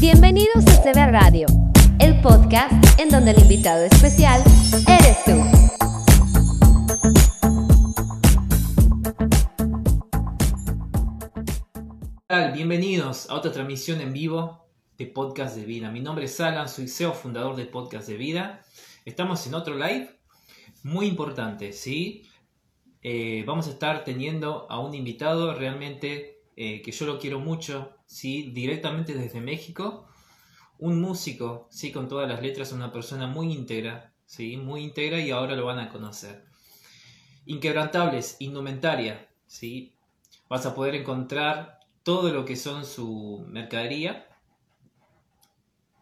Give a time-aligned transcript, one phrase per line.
[0.00, 1.46] Bienvenidos a CB Radio,
[1.98, 4.42] el podcast en donde el invitado especial
[4.88, 5.32] eres tú.
[12.54, 14.64] Bienvenidos a otra transmisión en vivo
[14.96, 15.90] de Podcast de Vida.
[15.90, 18.62] Mi nombre es Alan, soy CEO fundador de Podcast de Vida.
[19.04, 20.18] Estamos en otro live
[20.82, 22.22] muy importante, ¿sí?
[23.02, 27.99] Eh, vamos a estar teniendo a un invitado realmente eh, que yo lo quiero mucho,
[28.10, 28.50] ¿sí?
[28.52, 30.08] Directamente desde México.
[30.78, 31.92] Un músico, ¿sí?
[31.92, 34.56] Con todas las letras, una persona muy íntegra, ¿sí?
[34.56, 36.44] Muy íntegra y ahora lo van a conocer.
[37.46, 39.94] Inquebrantables, indumentaria, ¿sí?
[40.48, 44.26] Vas a poder encontrar todo lo que son su mercadería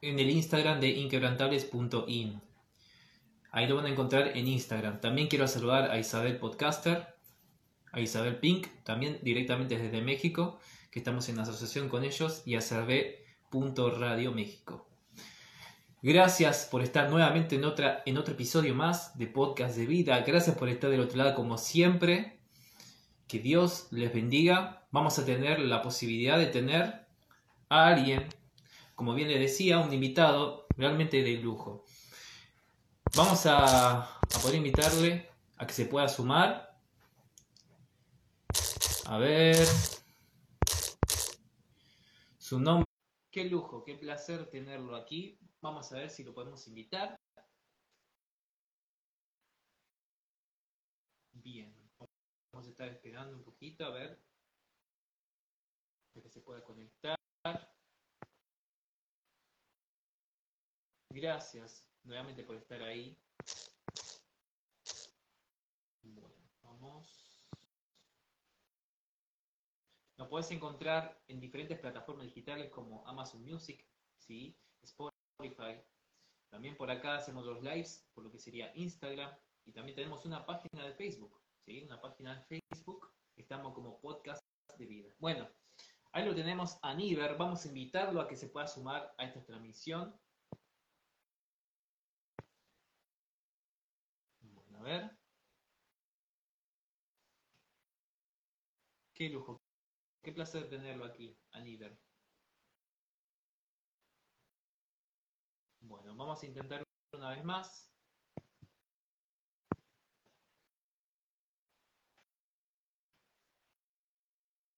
[0.00, 2.40] en el Instagram de inquebrantables.in.
[3.50, 5.00] Ahí lo van a encontrar en Instagram.
[5.00, 7.06] También quiero saludar a Isabel Podcaster,
[7.92, 10.60] a Isabel Pink, también directamente desde México,
[10.98, 12.60] estamos en asociación con ellos, y a
[13.98, 14.86] Radio México.
[16.00, 20.20] Gracias por estar nuevamente en, otra, en otro episodio más de Podcast de Vida.
[20.20, 22.38] Gracias por estar del otro lado como siempre.
[23.26, 24.86] Que Dios les bendiga.
[24.92, 27.06] Vamos a tener la posibilidad de tener
[27.68, 28.28] a alguien,
[28.94, 31.84] como bien le decía, un invitado realmente de lujo.
[33.16, 36.78] Vamos a, poder invitarle a que se pueda sumar.
[39.06, 39.66] A ver.
[42.48, 42.86] Su nombre.
[43.30, 45.38] Qué lujo, qué placer tenerlo aquí.
[45.60, 47.20] Vamos a ver si lo podemos invitar.
[51.32, 51.76] Bien.
[52.50, 54.18] Vamos a estar esperando un poquito a ver.
[56.14, 57.18] que se pueda conectar.
[61.10, 63.14] Gracias nuevamente por estar ahí.
[66.02, 67.28] Bueno, vamos.
[70.28, 73.82] Nos puedes encontrar en diferentes plataformas digitales como Amazon Music,
[74.18, 74.54] ¿sí?
[74.82, 75.82] Spotify.
[76.50, 79.34] También por acá hacemos los lives, por lo que sería Instagram.
[79.64, 81.82] Y también tenemos una página de Facebook, ¿sí?
[81.82, 83.10] Una página de Facebook.
[83.36, 84.42] Estamos como podcast
[84.76, 85.10] de vida.
[85.18, 85.48] Bueno,
[86.12, 87.38] ahí lo tenemos a Niver.
[87.38, 90.14] Vamos a invitarlo a que se pueda sumar a esta transmisión.
[94.74, 95.10] A ver.
[99.14, 99.58] Qué lujo.
[100.28, 101.98] Qué placer tenerlo aquí, a líder.
[105.80, 106.84] Bueno, vamos a intentar
[107.14, 107.90] una vez más.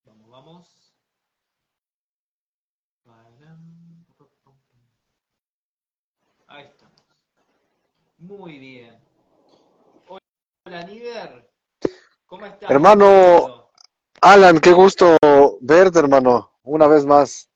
[0.05, 0.95] Vamos, vamos.
[6.47, 7.03] Ahí estamos.
[8.19, 9.03] Muy bien.
[10.63, 11.51] Hola, Niver.
[12.25, 12.71] ¿Cómo estás?
[12.71, 13.60] Hermano,
[14.21, 15.17] Alan, qué gusto
[15.61, 16.51] verte, hermano.
[16.63, 17.49] Una vez más.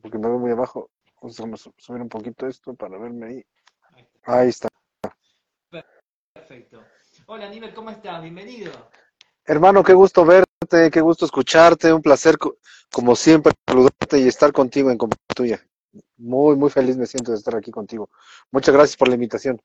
[0.00, 0.90] Porque me veo muy abajo.
[1.20, 3.44] Vamos a subir un poquito esto para verme ahí.
[4.24, 4.68] Ahí está.
[6.32, 6.82] Perfecto.
[7.26, 8.22] Hola, Niver, ¿cómo estás?
[8.22, 8.72] Bienvenido.
[9.44, 11.92] Hermano, qué gusto verte, qué gusto escucharte.
[11.92, 12.36] Un placer,
[12.90, 15.66] como siempre, saludarte y estar contigo en compañía tuya.
[16.16, 18.08] Muy, muy feliz me siento de estar aquí contigo.
[18.50, 19.60] Muchas gracias por la invitación.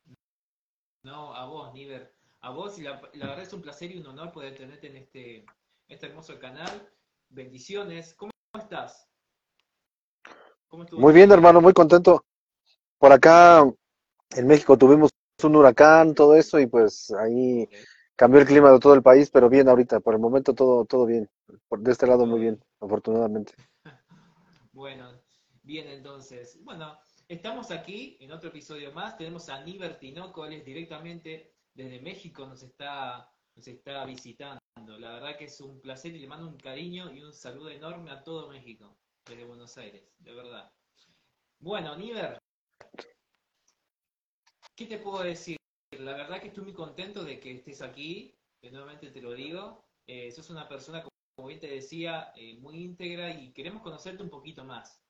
[1.03, 2.11] No, a vos, Niver
[2.41, 5.45] a vos y la, verdad es un placer y un honor poder tenerte en este,
[5.91, 6.89] este hermoso canal.
[7.29, 8.15] Bendiciones.
[8.15, 9.07] ¿Cómo estás?
[10.93, 12.23] muy bien, hermano, muy contento.
[12.97, 13.69] Por acá
[14.29, 15.11] en México tuvimos
[15.43, 17.67] un huracán, todo eso, y pues ahí
[18.15, 21.05] cambió el clima de todo el país, pero bien ahorita, por el momento todo, todo
[21.05, 21.29] bien.
[21.67, 23.53] Por, de este lado muy bien, afortunadamente.
[24.71, 25.11] bueno,
[25.63, 26.57] bien entonces.
[26.63, 26.97] Bueno,
[27.27, 29.17] estamos aquí en otro episodio más.
[29.17, 34.60] Tenemos a Niver Tinoco, él es directamente desde México nos está, nos está visitando.
[34.75, 38.09] La verdad que es un placer y le mando un cariño y un saludo enorme
[38.11, 40.71] a todo México, desde Buenos Aires, de verdad.
[41.59, 42.37] Bueno, Niver,
[44.75, 45.57] ¿qué te puedo decir?
[45.91, 48.33] La verdad que estoy muy contento de que estés aquí,
[48.63, 49.83] nuevamente te lo digo.
[50.07, 51.03] Eh, sos una persona,
[51.35, 55.01] como bien te decía, eh, muy íntegra y queremos conocerte un poquito más.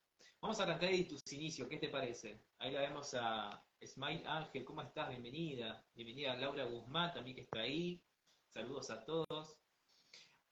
[0.42, 2.42] Vamos a arrancar de tus inicios, ¿qué te parece?
[2.57, 5.10] Ahí la vemos a Smile Ángel, ¿cómo estás?
[5.10, 5.86] Bienvenida.
[5.94, 8.02] Bienvenida a Laura Guzmán, también que está ahí.
[8.53, 9.57] Saludos a todos.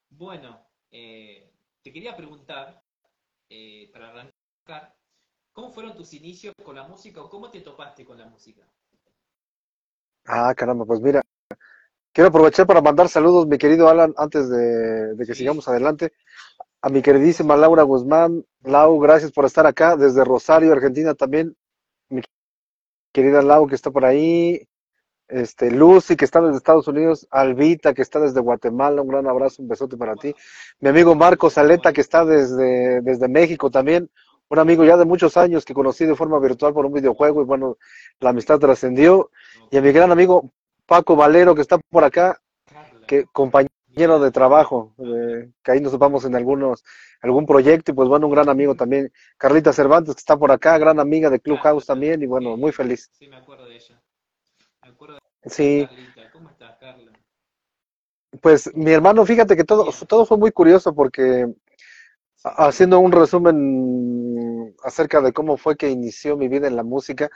[0.09, 1.51] Bueno, eh,
[1.83, 2.81] te quería preguntar,
[3.49, 4.95] eh, para arrancar,
[5.51, 8.65] ¿cómo fueron tus inicios con la música o cómo te topaste con la música?
[10.25, 11.21] Ah, caramba, pues mira,
[12.13, 16.13] quiero aprovechar para mandar saludos, mi querido Alan, antes de, que sigamos adelante
[16.81, 18.45] a mi queridísima Laura Guzmán.
[18.63, 21.55] Lau, gracias por estar acá desde Rosario, Argentina también.
[22.09, 22.21] Mi
[23.11, 24.67] querida Lau que está por ahí.
[25.29, 29.61] Este, Lucy que está desde Estados Unidos, Albita que está desde Guatemala, un gran abrazo,
[29.61, 30.33] un besote para ti.
[30.79, 34.09] Mi amigo Marcos Aleta que está desde, desde México también,
[34.49, 37.45] un amigo ya de muchos años que conocí de forma virtual por un videojuego y
[37.45, 37.77] bueno,
[38.19, 39.29] la amistad trascendió.
[39.69, 40.51] Y a mi gran amigo
[40.87, 42.41] Paco Valero que está por acá,
[43.07, 46.83] que compañero de trabajo, eh, que ahí nos vamos en algunos,
[47.21, 49.11] algún proyecto y pues bueno, un gran amigo también.
[49.37, 53.11] Carlita Cervantes que está por acá, gran amiga de Clubhouse también y bueno, muy feliz.
[53.13, 54.01] Sí, me acuerdo de ella.
[54.99, 56.29] Acuerdo Sí, Carlita.
[56.33, 57.11] ¿Cómo estás, Carla?
[58.41, 61.47] pues mi hermano, fíjate que todo, todo fue muy curioso porque
[62.43, 67.29] ha- haciendo un resumen acerca de cómo fue que inició mi vida en la música,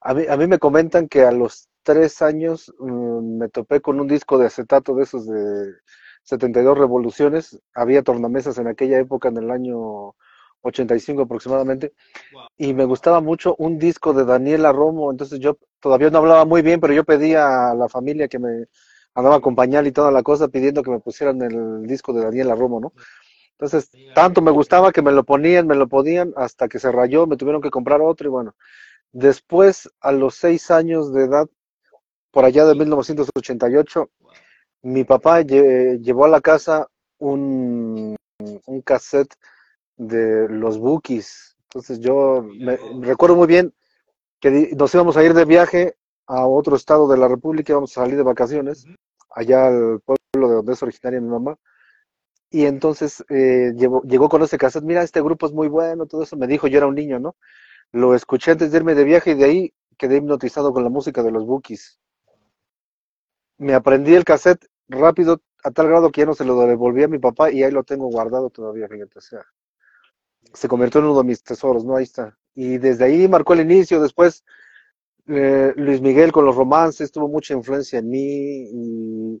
[0.00, 4.00] a mí, a mí me comentan que a los tres años mm, me topé con
[4.00, 5.72] un disco de acetato de esos de
[6.22, 7.60] 72 revoluciones.
[7.74, 10.14] Había tornamesas en aquella época, en el año
[10.62, 11.92] 85 aproximadamente,
[12.32, 12.42] Wow.
[12.56, 15.10] y me gustaba mucho un disco de Daniela Romo.
[15.10, 18.66] Entonces yo todavía no hablaba muy bien, pero yo pedía a la familia que me
[19.14, 22.54] andaba a acompañar y toda la cosa, pidiendo que me pusieran el disco de Daniela
[22.54, 22.92] Romo, ¿no?
[23.52, 27.26] Entonces, tanto me gustaba que me lo ponían, me lo podían, hasta que se rayó,
[27.26, 28.54] me tuvieron que comprar otro y bueno.
[29.12, 31.46] Después, a los seis años de edad,
[32.30, 34.32] por allá de 1988, Wow.
[34.82, 36.88] mi papá lle- llevó a la casa
[37.18, 38.16] un,
[38.66, 39.34] un cassette
[40.08, 41.56] de los Bookies.
[41.64, 43.72] Entonces yo me, recuerdo muy bien
[44.40, 45.96] que nos íbamos a ir de viaje
[46.26, 48.86] a otro estado de la República, íbamos a salir de vacaciones,
[49.34, 51.56] allá al pueblo de donde es originaria mi mamá.
[52.50, 56.22] Y entonces eh, llevó- llegó con ese cassette, mira, este grupo es muy bueno, todo
[56.22, 57.36] eso me dijo, yo era un niño, ¿no?
[57.92, 61.22] Lo escuché antes de irme de viaje y de ahí quedé hipnotizado con la música
[61.22, 61.98] de los Bookies.
[63.58, 67.08] Me aprendí el cassette rápido a tal grado que ya no se lo devolví a
[67.08, 69.42] mi papá y ahí lo tengo guardado todavía, fíjate, o sea,
[70.52, 71.96] se convirtió en uno de mis tesoros, ¿no?
[71.96, 72.38] Ahí está.
[72.54, 74.44] Y desde ahí marcó el inicio, después
[75.26, 79.40] eh, Luis Miguel con los romances tuvo mucha influencia en mí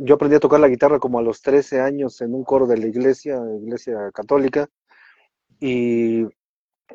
[0.00, 2.76] yo aprendí a tocar la guitarra como a los 13 años en un coro de
[2.76, 4.68] la iglesia, iglesia católica,
[5.60, 6.26] y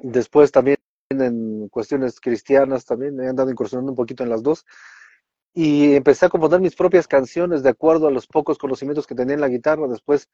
[0.01, 0.77] después también
[1.09, 4.65] en cuestiones cristianas también he andado incursionando un poquito en las dos
[5.53, 9.35] y empecé a componer mis propias canciones de acuerdo a los pocos conocimientos que tenía
[9.35, 9.87] en la guitarra.
[9.87, 10.29] Después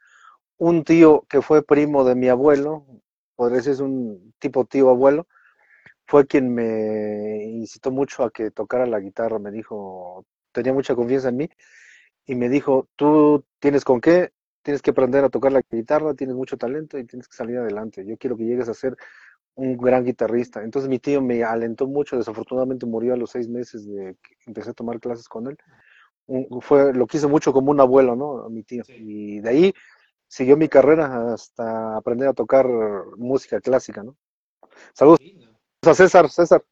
[0.59, 2.85] un tío que fue primo de mi abuelo,
[3.35, 5.25] podría decir es un tipo tío abuelo,
[6.06, 11.29] fue quien me incitó mucho a que tocara la guitarra, me dijo, tenía mucha confianza
[11.29, 11.50] en mí
[12.25, 16.35] y me dijo, tú tienes con qué, tienes que aprender a tocar la guitarra, tienes
[16.35, 18.05] mucho talento y tienes que salir adelante.
[18.05, 18.97] Yo quiero que llegues a ser
[19.55, 20.63] un gran guitarrista.
[20.63, 24.71] Entonces mi tío me alentó mucho, desafortunadamente murió a los seis meses de que empecé
[24.71, 25.57] a tomar clases con él.
[26.62, 28.45] Fue, lo quiso mucho como un abuelo, ¿no?
[28.45, 28.83] A mi tío.
[28.83, 28.94] Sí.
[28.97, 29.73] Y de ahí
[30.29, 32.65] siguió mi carrera hasta aprender a tocar
[33.17, 34.15] música clásica, ¿no?
[34.93, 35.19] Saludos
[35.85, 36.63] a César, César,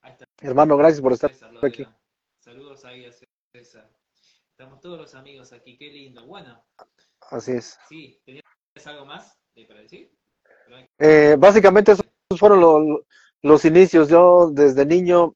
[0.41, 1.85] hermano, gracias por estar César aquí.
[2.39, 3.11] Saludos ahí a
[3.51, 3.89] César.
[4.51, 6.25] Estamos todos los amigos aquí, qué lindo.
[6.25, 6.63] Bueno,
[7.29, 7.77] Así es.
[7.89, 8.43] sí, ¿tenías
[8.85, 9.37] algo más
[9.67, 10.11] para decir?
[10.99, 12.05] Eh, básicamente esos
[12.39, 13.05] fueron lo-
[13.41, 14.07] los inicios.
[14.09, 15.35] Yo desde niño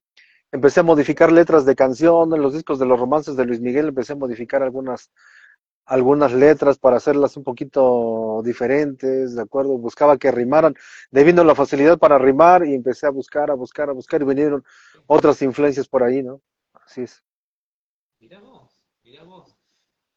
[0.51, 4.13] empecé a modificar letras de canciones, los discos de los romances de Luis Miguel, empecé
[4.13, 5.12] a modificar algunas,
[5.92, 9.78] algunas letras para hacerlas un poquito diferentes, ¿de acuerdo?
[9.78, 10.74] Buscaba que rimaran,
[11.12, 14.64] debiendo la facilidad para rimar y empecé a buscar, a buscar, a buscar y vinieron
[15.06, 16.42] otras influencias por ahí, ¿no?
[16.76, 17.22] Así es.
[18.22, 19.58] Mirá vos, mirá vos.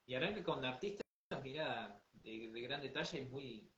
[0.06, 1.03] Y arranca con artistas,
[1.43, 3.69] mirá, de, de gran detalle y muy,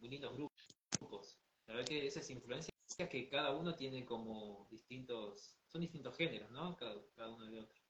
[0.00, 1.38] muy lindos grupos.
[1.68, 2.74] La verdad que esas influencias
[3.08, 6.74] que cada uno tiene como distintos, son distintos géneros, ¿no?
[6.74, 7.83] Cada, cada uno de otro.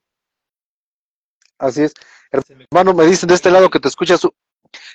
[1.58, 1.94] Así es.
[2.30, 4.20] Hermano, me dicen de este lado que te escuchas,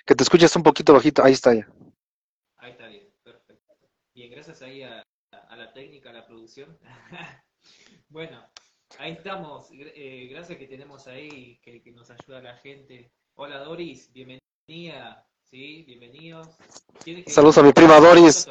[0.06, 1.24] que te escuchas un poquito bajito.
[1.24, 1.68] Ahí está ya.
[2.58, 3.74] Ahí está bien, perfecto.
[4.14, 6.78] Bien, gracias ahí a, a la técnica, a la producción.
[8.10, 8.46] bueno,
[8.98, 9.70] ahí estamos.
[9.72, 13.12] Eh, gracias que tenemos ahí, que, que nos ayuda la gente.
[13.36, 15.26] Hola Doris, bienvenida.
[15.50, 16.48] Sí, bienvenidos.
[17.04, 18.48] ¿Tienes que- Saludos a mi prima Doris.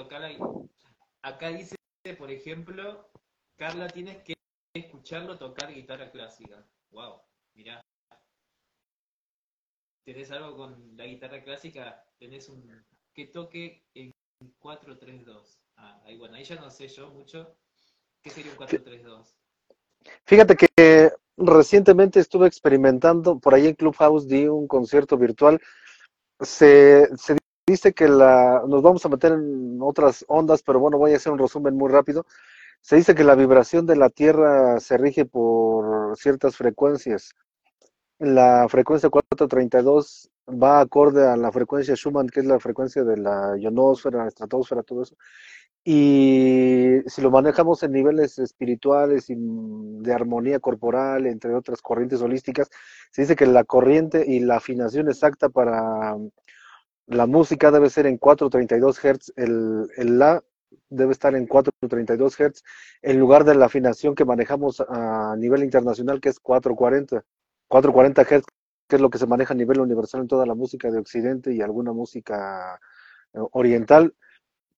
[1.22, 1.76] Acá dice,
[2.16, 3.10] por ejemplo,
[3.56, 4.34] Carla, tienes que
[4.74, 6.66] escucharlo tocar guitarra clásica.
[6.90, 7.20] Wow,
[7.54, 7.82] mirá.
[10.08, 12.02] ¿Tenés algo con la guitarra clásica?
[12.18, 12.64] ¿Tenés un
[13.12, 14.10] que toque en
[14.58, 15.58] 4-3-2?
[15.76, 17.54] Ah, ahí bueno, ahí ya no sé yo mucho.
[18.22, 19.34] ¿Qué sería un 4-3-2?
[20.24, 25.60] Fíjate que recientemente estuve experimentando, por ahí en Clubhouse di un concierto virtual.
[26.40, 27.36] Se, se
[27.66, 31.32] dice que la, nos vamos a meter en otras ondas, pero bueno, voy a hacer
[31.32, 32.24] un resumen muy rápido.
[32.80, 37.34] Se dice que la vibración de la Tierra se rige por ciertas frecuencias.
[38.18, 43.56] La frecuencia 432 va acorde a la frecuencia Schumann, que es la frecuencia de la
[43.56, 45.16] ionosfera, la estratosfera, todo eso.
[45.84, 52.68] Y si lo manejamos en niveles espirituales y de armonía corporal, entre otras corrientes holísticas,
[53.12, 56.16] se dice que la corriente y la afinación exacta para
[57.06, 60.42] la música debe ser en 432 Hz el, el La,
[60.90, 62.62] debe estar en 432 Hz,
[63.02, 67.24] en lugar de la afinación que manejamos a nivel internacional, que es 440.
[67.68, 68.44] 440 Hz,
[68.88, 71.52] que es lo que se maneja a nivel universal en toda la música de Occidente
[71.54, 72.80] y alguna música
[73.34, 74.14] eh, oriental.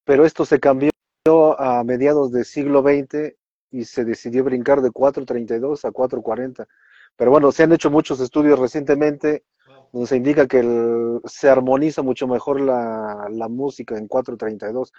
[0.05, 0.91] Pero esto se cambió
[1.59, 3.35] a mediados del siglo XX
[3.71, 6.67] y se decidió brincar de 432 a 440.
[7.17, 9.45] Pero bueno, se han hecho muchos estudios recientemente
[10.05, 10.63] se indica que
[11.25, 14.93] se armoniza mucho mejor la, la música en 432.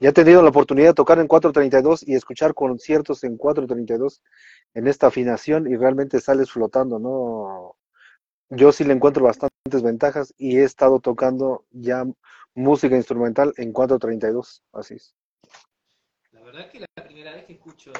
[0.00, 4.20] Ya he tenido la oportunidad de tocar en 432 y escuchar conciertos en 432
[4.74, 7.76] en esta afinación y realmente sales flotando, ¿no?
[8.50, 12.04] Yo sí le encuentro bastantes ventajas y he estado tocando ya
[12.54, 15.14] música instrumental en 432, así es.
[16.32, 17.92] La verdad que la primera vez que escucho,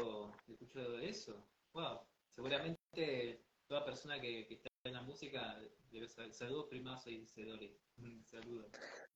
[0.48, 1.36] escucho eso,
[1.72, 2.00] wow,
[2.34, 5.58] seguramente toda persona que, que está en la música
[5.90, 6.32] debe saber.
[6.32, 7.76] Saludos, primazo y Cedori.
[8.24, 8.66] Saludos.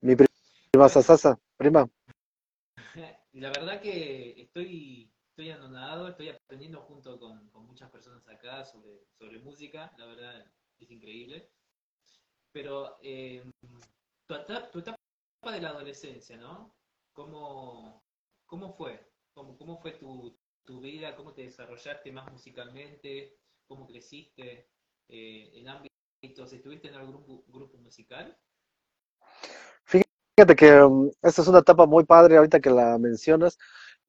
[0.00, 1.88] Mi prima Sasasa, prima.
[3.32, 9.04] La verdad que estoy, estoy anonadado, estoy aprendiendo junto con, con, muchas personas acá sobre,
[9.18, 11.50] sobre música, la verdad es increíble.
[12.52, 13.44] Pero eh,
[14.26, 14.96] tu, etapa, tu, etapa
[15.52, 16.74] de la adolescencia, ¿no?
[17.12, 18.02] ¿Cómo,
[18.46, 19.12] cómo fue?
[19.34, 21.14] ¿Cómo, cómo fue tu, tu, vida?
[21.16, 23.36] ¿Cómo te desarrollaste más musicalmente?
[23.66, 24.70] ¿Cómo creciste?
[25.08, 26.52] Eh, ¿En ámbitos?
[26.52, 28.36] ¿Estuviste en algún grupo, musical?
[29.84, 33.58] Fíjate que um, esta es una etapa muy padre ahorita que la mencionas.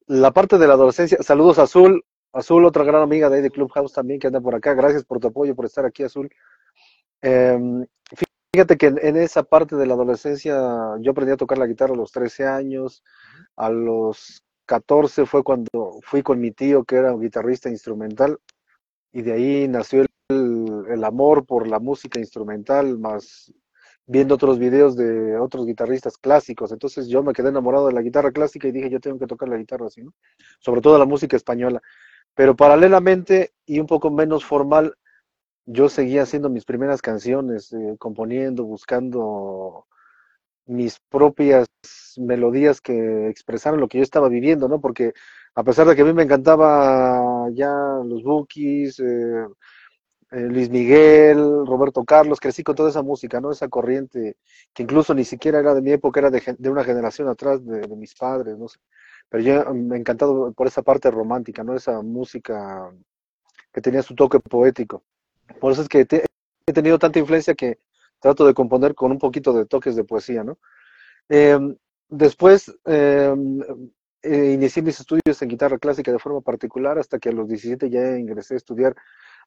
[0.06, 4.26] La parte de la adolescencia, saludos Azul, Azul, otra gran amiga de Clubhouse también que
[4.26, 4.74] anda por acá.
[4.74, 6.28] Gracias por tu apoyo, por estar aquí, Azul.
[7.22, 7.58] Eh,
[8.52, 10.54] fíjate que en, en, esa parte de la adolescencia
[11.00, 13.02] yo aprendí a tocar la guitarra a los 13 años.
[13.56, 18.38] A los 14 fue cuando fui con mi tío que era un guitarrista instrumental
[19.12, 20.07] y de ahí nació
[20.98, 23.52] el, amor por la música instrumental más
[24.06, 26.72] viendo otros videos de otros guitarristas clásicos.
[26.72, 29.48] Entonces yo me quedé enamorado de la guitarra clásica y dije, yo tengo que tocar
[29.48, 30.14] la guitarra así, ¿no?
[30.60, 31.82] Sobre todo la música española.
[32.34, 34.94] Pero paralelamente y un poco menos formal,
[35.66, 39.86] yo seguía haciendo mis primeras canciones, eh, componiendo, buscando
[40.64, 41.66] mis propias
[42.16, 44.80] melodías que expresaran lo que yo estaba viviendo, ¿no?
[44.80, 45.12] Porque
[45.54, 47.70] a pesar de que a mí me encantaba ya
[48.04, 49.46] los bookies, eh,
[50.30, 53.50] eh, Luis Miguel, Roberto Carlos, crecí con toda esa música, ¿no?
[53.50, 54.36] Esa corriente
[54.74, 57.86] que incluso ni siquiera era de mi época, era de, de una generación atrás de,
[57.96, 58.78] mis padres, no sé.
[59.28, 61.74] Pero yo me he encantado por esa parte romántica, ¿no?
[61.74, 62.90] Esa música
[63.72, 65.02] que tenía su toque poético.
[65.60, 66.06] Por eso es que
[66.66, 67.78] he tenido tanta influencia que
[68.20, 70.58] trato de componer con un poquito de toques de poesía, ¿no?
[71.28, 71.58] Eh,
[72.08, 73.34] después eh,
[74.22, 77.88] eh, inicié mis estudios en guitarra clásica de forma particular hasta que a los 17
[77.90, 78.96] ya ingresé a estudiar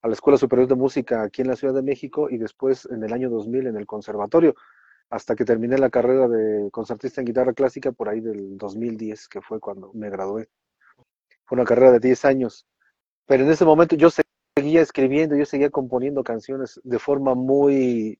[0.01, 3.03] a la Escuela Superior de Música aquí en la Ciudad de México y después en
[3.03, 4.55] el año 2000 en el conservatorio,
[5.09, 9.41] hasta que terminé la carrera de concertista en guitarra clásica por ahí del 2010, que
[9.41, 10.49] fue cuando me gradué.
[11.45, 12.65] Fue una carrera de 10 años.
[13.25, 18.19] Pero en ese momento yo seguía escribiendo, yo seguía componiendo canciones de forma muy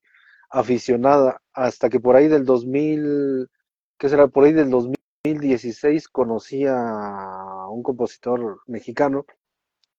[0.50, 3.50] aficionada, hasta que por ahí del 2000,
[3.97, 4.27] ¿qué será?
[4.27, 9.25] Por ahí del 2016 conocí a un compositor mexicano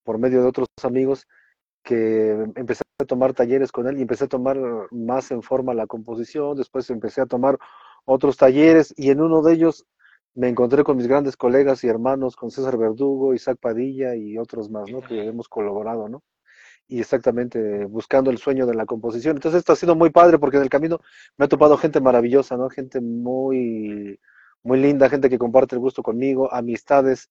[0.04, 1.26] por medio de otros amigos
[1.82, 4.58] que empecé a tomar talleres con él y empecé a tomar
[4.90, 7.58] más en forma la composición, después empecé a tomar
[8.04, 9.86] otros talleres y en uno de ellos
[10.34, 14.70] me encontré con mis grandes colegas y hermanos, con César Verdugo, Isaac Padilla y otros
[14.70, 15.02] más, ¿no?
[15.02, 16.22] Que hemos colaborado, ¿no?
[16.88, 19.36] Y exactamente buscando el sueño de la composición.
[19.36, 21.00] Entonces esto ha sido muy padre porque en el camino
[21.36, 22.70] me ha topado gente maravillosa, ¿no?
[22.70, 24.18] Gente muy,
[24.62, 27.30] muy linda, gente que comparte el gusto conmigo, amistades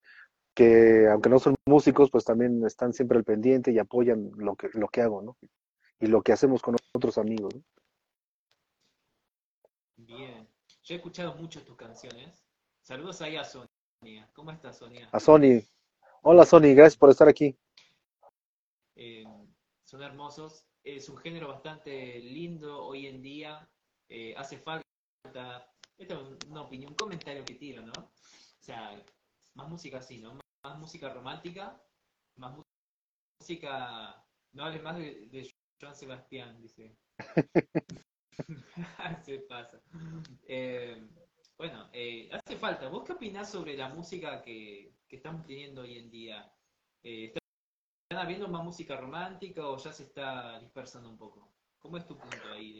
[0.53, 4.69] que aunque no son músicos, pues también están siempre al pendiente y apoyan lo que,
[4.73, 5.37] lo que hago, ¿no?
[5.99, 7.53] Y lo que hacemos con otros amigos.
[7.55, 7.61] ¿no?
[9.97, 10.47] Bien.
[10.83, 12.43] Yo he escuchado mucho tus canciones.
[12.81, 14.29] Saludos ahí a Sonia.
[14.33, 15.07] ¿Cómo estás, Sonia?
[15.11, 15.61] A Sony.
[16.23, 16.73] Hola, Sony.
[16.73, 17.55] Gracias por estar aquí.
[18.95, 19.23] Eh,
[19.83, 20.65] son hermosos.
[20.83, 23.69] Es un género bastante lindo hoy en día.
[24.09, 24.83] Eh, hace falta.
[25.97, 27.93] Esta es una opinión, un comentario que tiro, ¿no?
[27.93, 28.99] O sea,
[29.55, 30.39] más música así, ¿no?
[30.63, 31.81] Más música romántica,
[32.37, 32.57] más
[33.39, 34.25] música.
[34.53, 36.97] No hables más de, de Joan Sebastián, dice.
[39.23, 39.81] Se pasa.
[40.43, 41.07] Eh,
[41.57, 42.89] bueno, eh, hace falta.
[42.89, 46.53] ¿Vos qué opinás sobre la música que, que estamos teniendo hoy en día?
[47.03, 47.33] Eh,
[48.09, 51.53] ¿Están habiendo más música romántica o ya se está dispersando un poco?
[51.79, 52.79] ¿Cómo es tu punto ahí?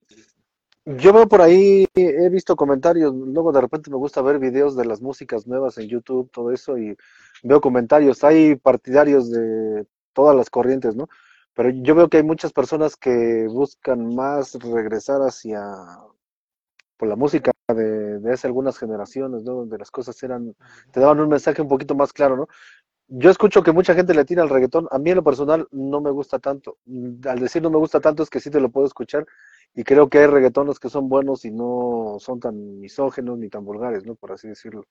[0.86, 4.86] Yo veo por ahí, he visto comentarios, luego de repente me gusta ver videos de
[4.86, 6.98] las músicas nuevas en YouTube, todo eso, y
[7.44, 8.24] veo comentarios.
[8.24, 11.08] Hay partidarios de todas las corrientes, ¿no?
[11.54, 15.62] Pero yo veo que hay muchas personas que buscan más regresar hacia
[16.98, 19.54] por la música de, de hace algunas generaciones, ¿no?
[19.54, 20.56] Donde las cosas eran,
[20.92, 22.48] te daban un mensaje un poquito más claro, ¿no?
[23.14, 24.88] Yo escucho que mucha gente le tira al reggaetón.
[24.90, 26.78] A mí en lo personal no me gusta tanto.
[27.26, 29.26] Al decir no me gusta tanto es que sí te lo puedo escuchar
[29.74, 33.66] y creo que hay reggaetones que son buenos y no son tan misógenos ni tan
[33.66, 34.16] vulgares, ¿no?
[34.16, 34.86] Por así decirlo.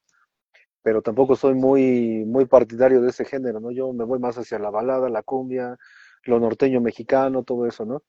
[0.82, 3.70] Pero tampoco soy muy, muy partidario de ese género, ¿no?
[3.70, 5.78] Yo me voy más hacia la balada, la cumbia,
[6.24, 8.02] lo norteño mexicano, todo eso, ¿no?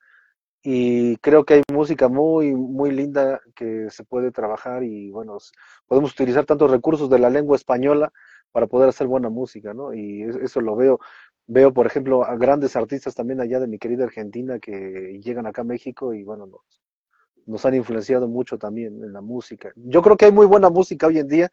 [0.61, 5.37] Y creo que hay música muy, muy linda que se puede trabajar y bueno,
[5.87, 8.11] podemos utilizar tantos recursos de la lengua española
[8.51, 9.93] para poder hacer buena música, ¿no?
[9.93, 10.99] Y eso lo veo.
[11.47, 15.61] Veo, por ejemplo, a grandes artistas también allá de mi querida Argentina que llegan acá
[15.61, 16.61] a México y bueno, nos,
[17.45, 19.71] nos han influenciado mucho también en la música.
[19.75, 21.51] Yo creo que hay muy buena música hoy en día,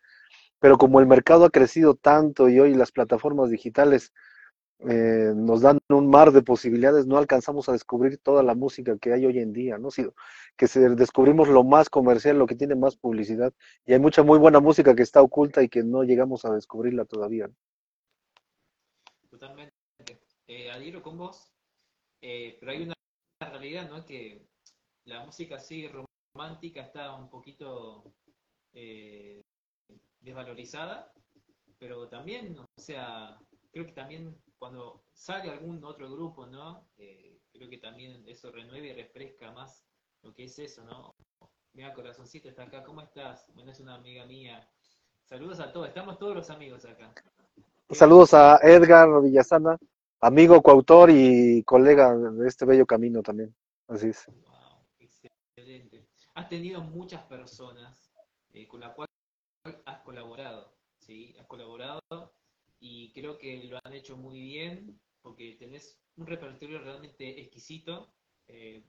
[0.60, 4.12] pero como el mercado ha crecido tanto y hoy las plataformas digitales
[4.80, 9.12] eh, nos dan un mar de posibilidades, no alcanzamos a descubrir toda la música que
[9.12, 9.90] hay hoy en día, ¿no?
[9.90, 10.06] Si,
[10.56, 13.52] que se descubrimos lo más comercial, lo que tiene más publicidad,
[13.86, 17.04] y hay mucha muy buena música que está oculta y que no llegamos a descubrirla
[17.04, 17.50] todavía.
[19.30, 19.74] Totalmente.
[20.46, 21.52] Eh, adhiero con vos,
[22.22, 22.94] eh, pero hay una
[23.40, 24.04] realidad, ¿no?
[24.04, 24.46] Que
[25.04, 25.90] la música así
[26.34, 28.04] romántica está un poquito
[28.72, 29.42] eh,
[30.20, 31.12] desvalorizada,
[31.78, 33.38] pero también, o sea,
[33.72, 36.88] creo que también cuando sale algún otro grupo, ¿no?
[36.98, 39.84] Eh, creo que también eso renueve y refresca más
[40.22, 41.14] lo que es eso, ¿no?
[41.74, 43.46] Mira, corazoncito está acá, ¿cómo estás?
[43.54, 44.68] Bueno, es una amiga mía.
[45.24, 47.12] Saludos a todos, estamos todos los amigos acá.
[47.90, 49.78] Saludos a Edgar Villasana,
[50.20, 53.54] amigo, coautor y colega de este bello camino también.
[53.86, 54.26] Así es.
[54.26, 56.06] Wow, excelente.
[56.34, 58.12] Has tenido muchas personas
[58.52, 59.10] eh, con las cuales
[59.84, 61.36] has colaborado, ¿sí?
[61.38, 62.00] Has colaborado
[62.80, 68.12] y creo que lo han hecho muy bien porque tenés un repertorio realmente exquisito.
[68.46, 68.82] Eh,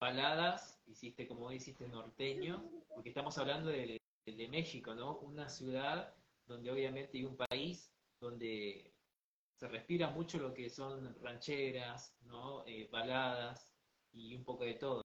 [0.00, 5.18] baladas, hiciste como hiciste norteño, porque estamos hablando de, de, México, ¿no?
[5.18, 6.12] Una ciudad
[6.46, 8.92] donde obviamente hay un país donde
[9.54, 12.66] se respira mucho lo que son rancheras, ¿no?
[12.66, 13.72] Eh, baladas
[14.12, 15.02] y un poco de todo.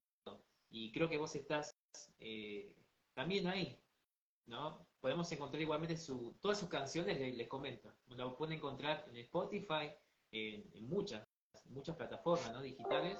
[0.72, 1.76] Y creo que vos estás
[2.20, 2.74] eh,
[3.14, 3.80] también ahí,
[4.48, 4.87] ¿no?
[5.00, 9.92] Podemos encontrar igualmente su, todas sus canciones, les, comento, lo pueden encontrar en Spotify,
[10.32, 11.24] en, muchas,
[11.66, 12.62] muchas plataformas ¿no?
[12.62, 13.20] digitales,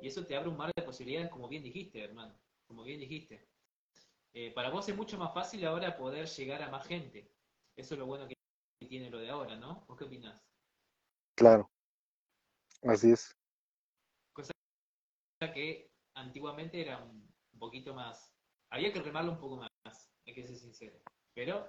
[0.00, 3.48] y eso te abre un mar de posibilidades, como bien dijiste, hermano, como bien dijiste.
[4.32, 7.32] Eh, para vos es mucho más fácil ahora poder llegar a más gente.
[7.76, 8.34] Eso es lo bueno que
[8.88, 9.84] tiene lo de ahora, ¿no?
[9.86, 10.44] ¿Vos qué opinás?
[11.36, 11.70] Claro,
[12.82, 13.36] así es.
[14.32, 14.52] Cosa
[15.52, 18.34] que antiguamente era un poquito más,
[18.70, 20.03] había que remarlo un poco más
[20.34, 20.98] hay que ser sincero.
[21.32, 21.68] Pero,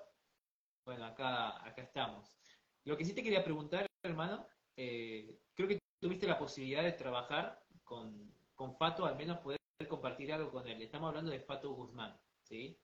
[0.85, 2.35] bueno, acá, acá estamos.
[2.83, 7.63] Lo que sí te quería preguntar, hermano, eh, creo que tuviste la posibilidad de trabajar
[7.83, 10.81] con, con Fato, al menos poder compartir algo con él.
[10.81, 12.79] Estamos hablando de Fato Guzmán, ¿sí?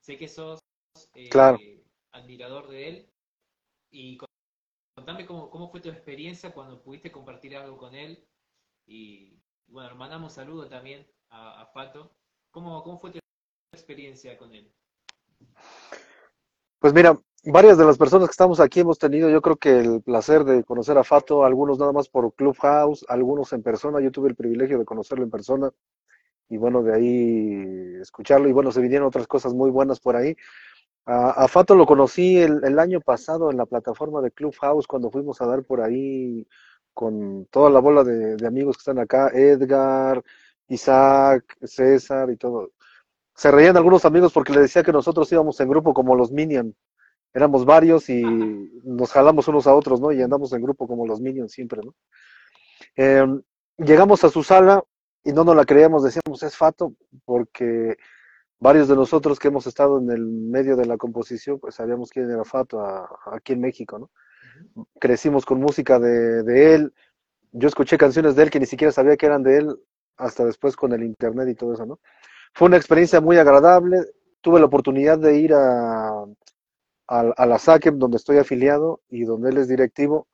[0.00, 0.58] Sé que sos
[1.14, 1.58] eh, claro.
[2.12, 3.12] admirador de él
[3.90, 4.18] y
[4.96, 8.26] contame cómo, cómo fue tu experiencia cuando pudiste compartir algo con él
[8.86, 12.16] y bueno, mandamos saludo también a, a Fato.
[12.50, 13.18] ¿Cómo, ¿Cómo fue tu
[13.72, 14.72] experiencia con él?
[16.80, 20.02] Pues mira, varias de las personas que estamos aquí hemos tenido, yo creo que el
[20.02, 24.30] placer de conocer a Fato, algunos nada más por Clubhouse, algunos en persona, yo tuve
[24.30, 25.70] el privilegio de conocerlo en persona
[26.48, 30.36] y bueno, de ahí escucharlo y bueno, se vinieron otras cosas muy buenas por ahí.
[31.06, 35.46] A, Fato lo conocí el, año pasado en la plataforma de Clubhouse cuando fuimos a
[35.46, 36.46] dar por ahí
[36.94, 40.22] con toda la bola de, de amigos que están acá, Edgar,
[40.68, 42.70] Isaac, César y todo
[43.40, 46.74] se reían algunos amigos porque le decía que nosotros íbamos en grupo como los Minions.
[47.32, 50.12] Éramos varios y nos jalamos unos a otros, ¿no?
[50.12, 51.94] Y andamos en grupo como los Minions siempre, ¿no?
[52.96, 53.40] Em,
[53.78, 54.84] llegamos a su sala
[55.24, 56.92] y no nos la creíamos, decíamos, es Fato,
[57.24, 57.96] porque
[58.58, 62.30] varios de nosotros que hemos estado en el medio de la composición, pues sabíamos quién
[62.30, 62.78] era Fato
[63.32, 64.10] aquí en México, ¿no?
[65.00, 66.92] Crecimos con música de, de él,
[67.52, 69.76] yo escuché canciones de él que ni siquiera sabía que eran de él,
[70.18, 72.00] hasta después con el internet y todo eso, ¿no?
[72.52, 73.98] Fue una experiencia muy agradable.
[74.40, 76.26] Tuve la oportunidad de ir a,
[77.08, 80.28] la SACEM, donde estoy afiliado y donde él es directivo,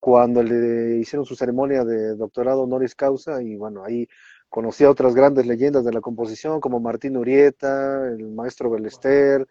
[0.00, 4.06] cuando le hicieron su ceremonia de doctorado honoris causa y bueno, ahí
[4.48, 9.46] conocí a otras grandes leyendas de la composición como Martín Urieta, el maestro Belester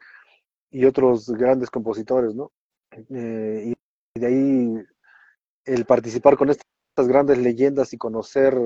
[0.71, 2.51] y otros grandes compositores, ¿no?
[3.09, 3.73] Eh,
[4.15, 4.85] y de ahí
[5.65, 8.57] el participar con estas grandes leyendas y conocer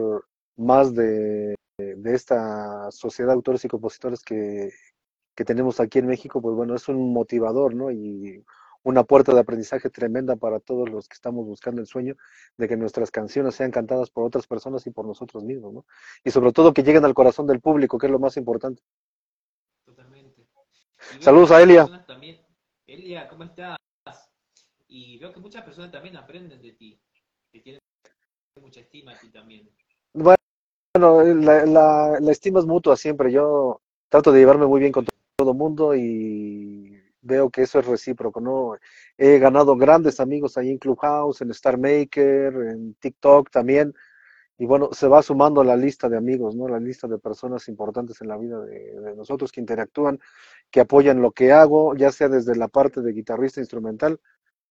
[0.58, 4.72] más de, de esta sociedad de autores y compositores que,
[5.36, 7.92] que, tenemos aquí en México, pues bueno, es un motivador, ¿no?
[7.92, 8.44] Y
[8.84, 12.16] una puerta de aprendizaje tremenda para todos los que estamos buscando el sueño
[12.58, 15.86] de que nuestras canciones sean cantadas por otras personas y por nosotros mismos, ¿no?
[16.24, 18.82] Y sobre todo que lleguen al corazón del público, que es lo más importante.
[19.86, 20.48] Totalmente.
[21.20, 22.06] Saludos a Elia.
[22.08, 22.42] también,
[22.88, 23.78] Elia, ¿cómo estás?
[24.88, 27.02] Y veo que muchas personas también aprenden de ti,
[27.52, 27.82] que tienen
[28.60, 29.70] mucha estima ti también.
[31.02, 31.66] Bueno, la,
[32.20, 33.32] la, estima es mutua siempre.
[33.32, 37.88] Yo trato de llevarme muy bien con todo el mundo y veo que eso es
[37.88, 38.76] recíproco, ¿no?
[39.18, 43.96] He ganado grandes amigos ahí en Clubhouse, en Star Maker, en TikTok también.
[44.60, 46.68] Y bueno, se va sumando la lista de amigos, ¿no?
[46.68, 50.20] La lista de personas importantes en la vida de, de nosotros que interactúan,
[50.70, 54.20] que apoyan lo que hago, ya sea desde la parte de guitarrista instrumental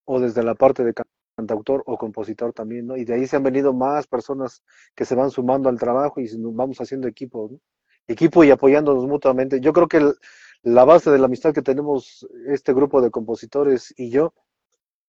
[0.04, 0.94] o desde la parte de
[1.40, 2.96] cantautor o compositor también, ¿no?
[2.96, 4.62] Y de ahí se han venido más personas
[4.94, 7.58] que se van sumando al trabajo y vamos haciendo equipo, ¿no?
[8.06, 9.60] Equipo y apoyándonos mutuamente.
[9.60, 10.12] Yo creo que
[10.62, 14.34] la base de la amistad que tenemos este grupo de compositores y yo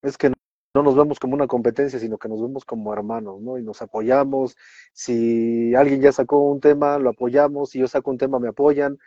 [0.01, 0.31] es que
[0.73, 3.57] no nos vemos como una competencia, sino que nos vemos como hermanos, ¿no?
[3.57, 4.55] Y nos apoyamos.
[4.93, 7.71] Si alguien ya sacó un tema, lo apoyamos.
[7.71, 8.97] Si yo saco un tema, me apoyan.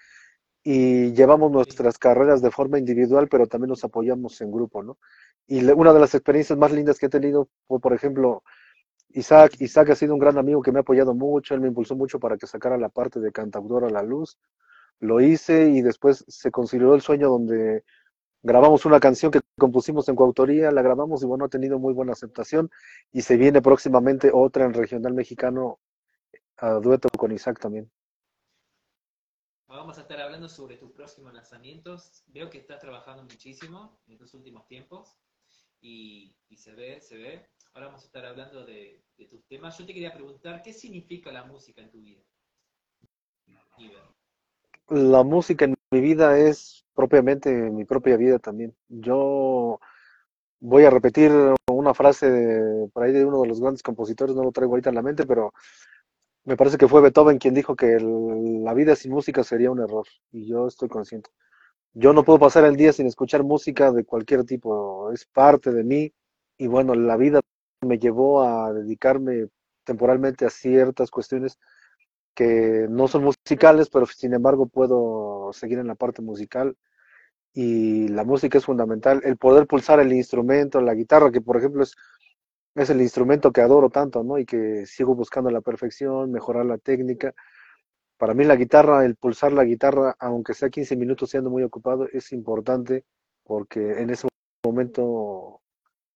[0.64, 4.98] Y llevamos nuestras carreras de forma individual, pero también nos apoyamos en grupo, ¿no?
[5.46, 8.42] Y una de las experiencias más lindas que he tenido fue, por ejemplo,
[9.10, 9.56] Isaac.
[9.60, 11.54] Isaac ha sido un gran amigo que me ha apoyado mucho.
[11.54, 14.38] Él me impulsó mucho para que sacara la parte de cantautor a la luz.
[15.00, 17.84] Lo hice y después se consideró el sueño donde
[18.42, 22.12] grabamos una canción que compusimos en coautoría, la grabamos y bueno, ha tenido muy buena
[22.12, 22.70] aceptación
[23.12, 25.78] y se viene próximamente otra en regional mexicano
[26.58, 27.90] a dueto con Isaac también.
[29.76, 32.22] Vamos a estar hablando sobre tus próximos lanzamientos.
[32.28, 35.18] Veo que estás trabajando muchísimo en estos últimos tiempos
[35.80, 37.48] y, y se ve, se ve.
[37.72, 39.76] Ahora vamos a estar hablando de, de tus temas.
[39.76, 42.22] Yo te quería preguntar, ¿qué significa la música en tu vida?
[44.90, 48.76] La música en mi vida es propiamente mi propia vida también.
[48.88, 49.80] Yo
[50.60, 51.32] voy a repetir
[51.68, 54.90] una frase de, por ahí de uno de los grandes compositores, no lo traigo ahorita
[54.90, 55.52] en la mente, pero
[56.44, 60.06] me parece que fue Beethoven quien dijo que la vida sin música sería un error
[60.32, 61.30] y yo estoy consciente.
[61.94, 65.84] Yo no puedo pasar el día sin escuchar música de cualquier tipo, es parte de
[65.84, 66.12] mí
[66.58, 67.40] y bueno, la vida
[67.82, 69.48] me llevó a dedicarme
[69.84, 71.58] temporalmente a ciertas cuestiones
[72.34, 76.76] que no son musicales, pero sin embargo puedo seguir en la parte musical
[77.52, 79.20] y la música es fundamental.
[79.24, 81.94] El poder pulsar el instrumento, la guitarra, que por ejemplo es,
[82.74, 84.38] es el instrumento que adoro tanto, ¿no?
[84.38, 87.34] Y que sigo buscando la perfección, mejorar la técnica.
[88.16, 92.08] Para mí la guitarra, el pulsar la guitarra, aunque sea 15 minutos siendo muy ocupado,
[92.12, 93.04] es importante
[93.44, 94.28] porque en ese
[94.64, 95.60] momento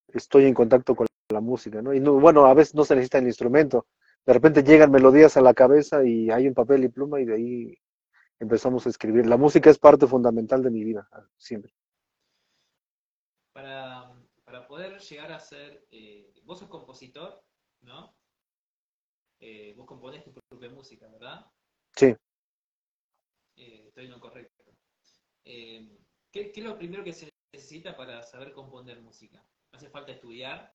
[0.09, 1.95] estoy en contacto con la música, ¿no?
[1.95, 3.87] Y no, bueno, a veces no se necesita el instrumento.
[4.27, 7.35] De repente llegan melodías a la cabeza y hay un papel y pluma y de
[7.35, 7.79] ahí
[8.41, 9.27] empezamos a escribir.
[9.27, 11.73] La música es parte fundamental de mi vida, siempre.
[13.53, 14.11] Para,
[14.49, 17.45] para poder llegar a ser, eh, vos sos compositor,
[17.83, 18.17] ¿no?
[19.41, 21.45] Eh, vos componés tu propia música, ¿verdad?
[21.95, 22.17] Sí.
[23.57, 24.65] Eh, estoy en lo correcto.
[25.45, 25.99] Eh,
[26.33, 29.37] ¿qué, qué es lo primero que se necesita para saber componer música?
[29.71, 30.75] ¿No hace falta estudiar?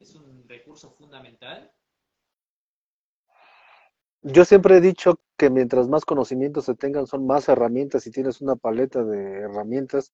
[0.00, 1.72] ¿Es un recurso fundamental?
[4.22, 8.40] Yo siempre he dicho que mientras más conocimientos se tengan, son más herramientas y tienes
[8.40, 10.12] una paleta de herramientas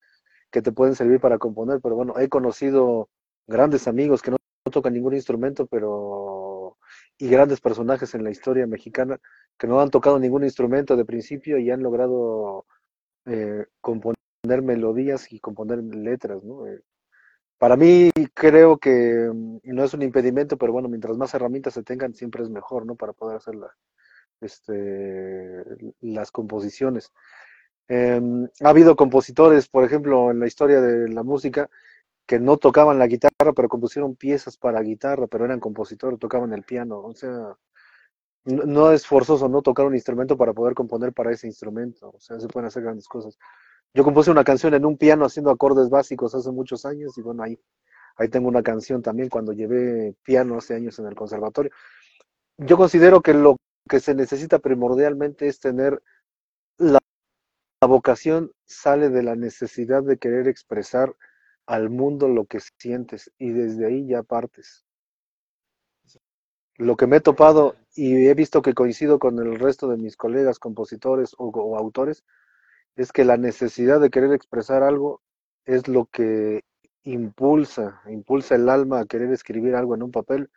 [0.51, 1.81] que te pueden servir para componer.
[1.83, 3.09] Pero bueno, he conocido
[3.47, 4.39] grandes amigos que no,
[4.71, 6.77] tocan ningún instrumento, pero
[7.17, 9.19] y grandes personajes en la historia mexicana
[9.59, 12.67] que no han tocado ningún instrumento de principio y han logrado
[13.27, 14.17] eh, componer
[14.63, 16.67] melodías y componer letras, ¿no?
[16.67, 16.81] Eh,
[17.59, 21.83] para mí creo que mm, no es un impedimento, pero bueno, mientras más herramientas se
[21.83, 22.95] tengan, siempre es mejor, ¿no?
[22.95, 23.75] Para poder hacer la,
[24.41, 25.65] este,
[26.01, 27.13] las composiciones.
[27.89, 28.21] Eh,
[28.63, 31.71] ha habido compositores, por ejemplo, en la historia de la música,
[32.27, 36.63] que no tocaban la guitarra, pero compusieron piezas para guitarra, pero eran compositores, tocaban el
[36.65, 37.01] piano.
[37.01, 37.57] O sea,
[38.45, 42.11] no, no es forzoso no tocar un instrumento para poder componer para ese instrumento.
[42.11, 43.39] O sea, se pueden hacer grandes cosas.
[43.95, 47.43] Yo compuse una canción en un piano haciendo acordes básicos hace muchos años y bueno,
[47.43, 47.59] ahí,
[48.17, 51.73] ahí tengo una canción también cuando llevé piano hace años en el conservatorio.
[52.59, 53.57] Yo considero que lo
[53.89, 56.03] que se necesita primordialmente es tener
[56.79, 57.01] la,
[57.81, 61.15] la vocación sale de la necesidad de querer expresar
[61.67, 64.85] al mundo lo que sientes y desde ahí ya partes.
[66.77, 70.17] Lo que me he topado y he visto que coincido con el resto de mis
[70.17, 72.25] colegas compositores o, autores
[72.97, 75.21] es que la necesidad de querer expresar algo
[75.65, 76.65] es lo que
[77.05, 80.51] impulsa, impulsa el alma a querer escribir algo en un papel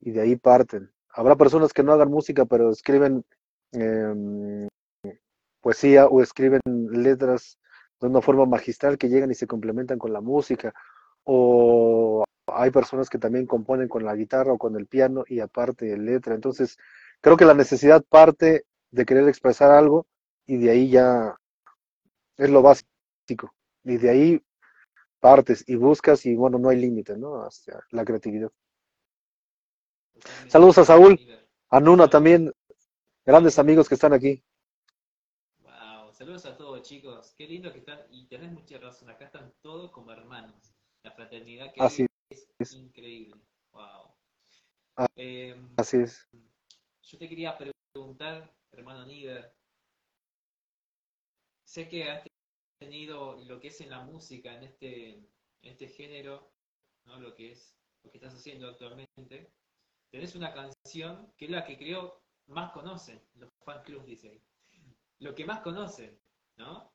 [0.00, 0.90] y de ahí parten.
[1.10, 3.24] Habrá personas que no hagan música, pero escriben
[3.72, 4.68] eh,
[5.68, 7.58] poesía o escriben letras
[8.00, 10.72] de una forma magistral que llegan y se complementan con la música.
[11.24, 15.94] O hay personas que también componen con la guitarra o con el piano y aparte
[15.98, 16.34] letra.
[16.34, 16.78] Entonces,
[17.20, 20.06] creo que la necesidad parte de querer expresar algo
[20.46, 21.36] y de ahí ya
[22.38, 23.52] es lo básico.
[23.84, 24.42] Y de ahí
[25.20, 27.42] partes y buscas y bueno, no hay límite, ¿no?
[27.42, 28.50] Hacia la creatividad.
[30.46, 31.20] Saludos a Saúl,
[31.68, 32.54] a Nuna también,
[33.26, 34.42] grandes amigos que están aquí.
[36.18, 39.92] Saludos a todos chicos, qué lindo que están, y tenés mucha razón, acá están todos
[39.92, 42.72] como hermanos, la fraternidad que Así hay es, es.
[42.72, 44.12] increíble, wow.
[44.96, 45.06] Ah.
[45.14, 46.28] Eh, Así es.
[47.02, 49.54] yo te quería preguntar, hermano Niver,
[51.62, 52.24] sé que has
[52.80, 55.28] tenido lo que es en la música, en este, en
[55.62, 56.50] este género,
[57.04, 57.20] ¿no?
[57.20, 59.52] Lo que es, lo que estás haciendo actualmente,
[60.10, 64.42] tenés una canción que es la que creo más conocen, los fan clubs dicen,
[65.20, 66.18] lo que más conocen,
[66.56, 66.92] ¿no?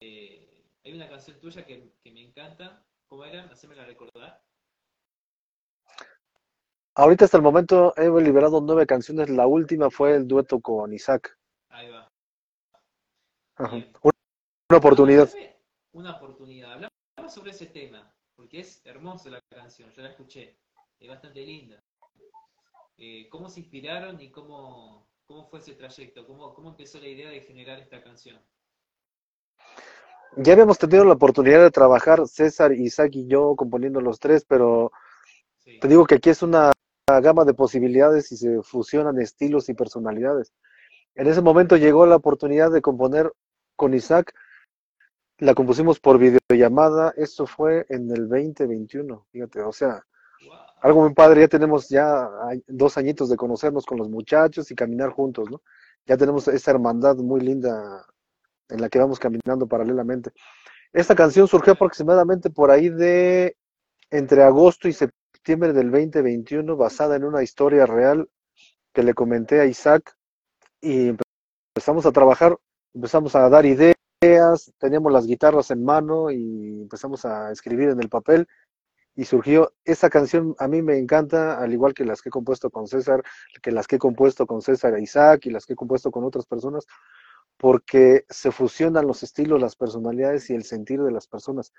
[0.00, 3.44] Eh, hay una canción tuya que, que me encanta, ¿cómo era?
[3.44, 4.42] Hacémela recordar.
[6.94, 9.30] Ahorita hasta el momento he liberado nueve canciones.
[9.30, 11.38] La última fue el dueto con Isaac.
[11.68, 12.08] Ahí va.
[13.54, 13.76] Ajá.
[14.02, 15.30] Una oportunidad.
[15.92, 16.72] Una oportunidad.
[16.72, 20.58] Hablamos sobre ese tema, porque es hermosa la canción, yo la escuché,
[20.98, 21.80] es bastante linda.
[22.96, 26.26] Eh, ¿Cómo se inspiraron y cómo, cómo fue ese trayecto?
[26.26, 28.40] ¿Cómo, ¿Cómo empezó la idea de generar esta canción?
[30.36, 34.90] Ya habíamos tenido la oportunidad de trabajar César, Isaac y yo componiendo los tres, pero
[35.58, 36.72] Sí, te digo que aquí es una
[37.06, 40.52] gama de posibilidades y se fusionan estilos y personalidades.
[41.14, 43.32] En ese momento llegó la oportunidad de componer
[43.76, 44.34] con Isaac.
[45.38, 47.12] La compusimos por videollamada.
[47.16, 49.26] Eso fue en el 2021.
[49.30, 50.06] Fíjate, o sea,
[50.80, 51.42] algo muy padre.
[51.42, 52.28] Ya tenemos ya
[52.66, 55.62] dos añitos de conocernos con los muchachos y caminar juntos, ¿no?
[56.06, 58.06] Ya tenemos esa hermandad muy linda
[58.68, 60.30] en la que vamos caminando paralelamente.
[60.92, 63.56] Esta canción surgió aproximadamente por ahí de
[64.10, 68.28] entre agosto y septiembre del 2021, basada en una historia real
[68.92, 70.16] que le comenté a Isaac
[70.80, 71.14] y
[71.74, 72.56] empezamos a trabajar,
[72.94, 78.08] empezamos a dar ideas, teníamos las guitarras en mano y empezamos a escribir en el
[78.08, 78.48] papel
[79.18, 82.70] y surgió esa canción, a mí me encanta, al igual que las que he compuesto
[82.70, 83.24] con César,
[83.60, 86.22] que las que he compuesto con César e Isaac y las que he compuesto con
[86.22, 86.86] otras personas,
[87.56, 91.72] porque se fusionan los estilos, las personalidades y el sentir de las personas.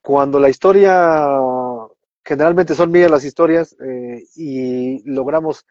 [0.00, 1.36] Cuando la historia,
[2.24, 5.66] generalmente son mías las historias, eh, y logramos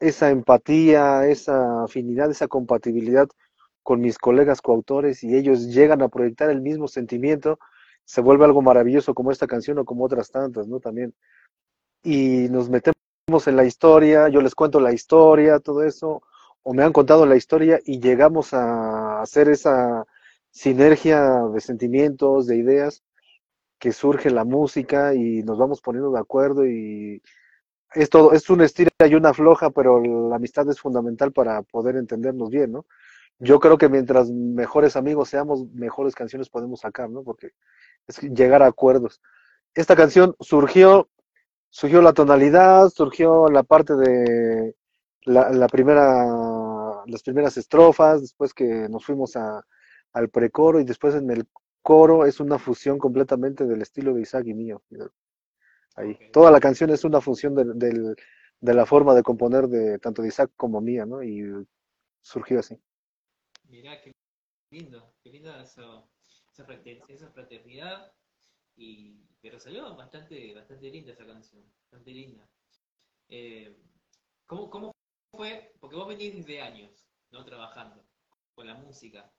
[0.00, 3.28] esa empatía, esa afinidad, esa compatibilidad
[3.82, 7.58] con mis colegas coautores y ellos llegan a proyectar el mismo sentimiento,
[8.08, 10.80] se vuelve algo maravilloso como esta canción o como otras tantas, ¿no?
[10.80, 11.14] También.
[12.02, 12.94] Y nos metemos
[13.46, 16.22] en la historia, yo les cuento la historia, todo eso,
[16.62, 20.06] o me han contado la historia y llegamos a hacer esa
[20.50, 23.02] sinergia de sentimientos, de ideas,
[23.78, 27.22] que surge la música y nos vamos poniendo de acuerdo y
[27.94, 31.96] es todo, es una estira y una floja, pero la amistad es fundamental para poder
[31.96, 32.86] entendernos bien, ¿no?
[33.38, 37.22] Yo creo que mientras mejores amigos seamos, mejores canciones podemos sacar, ¿no?
[37.22, 37.50] Porque
[38.08, 39.20] es llegar a acuerdos.
[39.74, 41.08] Esta canción surgió,
[41.70, 44.76] surgió la tonalidad, surgió la parte de
[45.24, 46.26] la, la primera,
[47.06, 49.64] las primeras estrofas, después que nos fuimos a,
[50.12, 51.46] al precoro y después en el
[51.82, 54.82] coro es una fusión completamente del estilo de Isaac y mío.
[55.96, 56.16] Ahí.
[56.32, 58.16] Toda la canción es una función del, del-
[58.60, 61.22] de la forma de componer de tanto de Isaac como mía, ¿no?
[61.22, 61.42] Y
[62.22, 62.80] surgió así.
[63.68, 64.12] Mirá qué
[64.72, 66.12] lindo, qué lindo eso,
[66.52, 66.66] esa,
[67.08, 68.16] esa fraternidad,
[68.76, 72.50] y, pero salió bastante, bastante linda esa canción, bastante linda.
[73.28, 73.76] Eh,
[74.46, 74.92] ¿cómo, ¿Cómo
[75.32, 75.74] fue?
[75.80, 77.44] Porque vos venís desde años, ¿no?
[77.44, 78.08] Trabajando
[78.54, 79.34] con la música.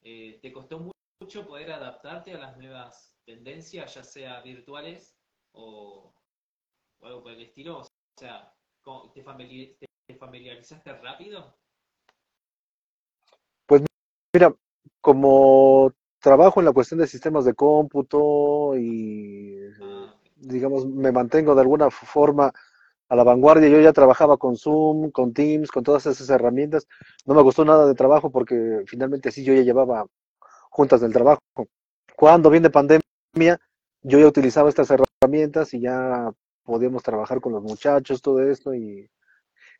[0.00, 5.18] Eh, ¿Te costó mu- mucho poder adaptarte a las nuevas tendencias, ya sea virtuales
[5.52, 6.14] o,
[6.98, 7.80] o algo por el estilo?
[7.80, 7.84] O
[8.18, 11.63] sea, ¿cómo- ¿te, familiar- te familiarizaste rápido?
[14.34, 14.52] Mira,
[15.00, 19.60] como trabajo en la cuestión de sistemas de cómputo y,
[20.34, 22.52] digamos, me mantengo de alguna forma
[23.08, 26.88] a la vanguardia, yo ya trabajaba con Zoom, con Teams, con todas esas herramientas.
[27.24, 30.04] No me costó nada de trabajo porque finalmente sí yo ya llevaba
[30.68, 31.40] juntas del trabajo.
[32.16, 33.60] Cuando viene pandemia,
[34.02, 36.32] yo ya utilizaba estas herramientas y ya
[36.64, 39.08] podíamos trabajar con los muchachos, todo esto, y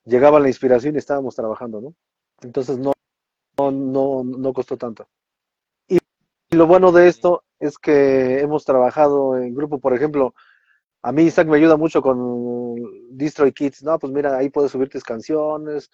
[0.04, 1.94] llegaba la inspiración y estábamos trabajando, ¿no?
[2.42, 2.93] Entonces no,
[3.58, 5.08] no, no, no costó tanto.
[5.88, 5.98] Y
[6.50, 10.34] lo bueno de esto es que hemos trabajado en grupo, por ejemplo,
[11.02, 12.76] a mí Isaac me ayuda mucho con
[13.10, 15.90] Destroy Kids, no, pues mira, ahí puedes subir tus canciones,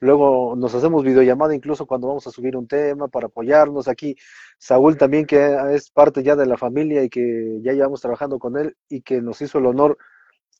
[0.00, 3.88] luego nos hacemos videollamada incluso cuando vamos a subir un tema para apoyarnos.
[3.88, 4.16] Aquí
[4.58, 8.56] Saúl también que es parte ya de la familia y que ya llevamos trabajando con
[8.56, 9.98] él y que nos hizo el honor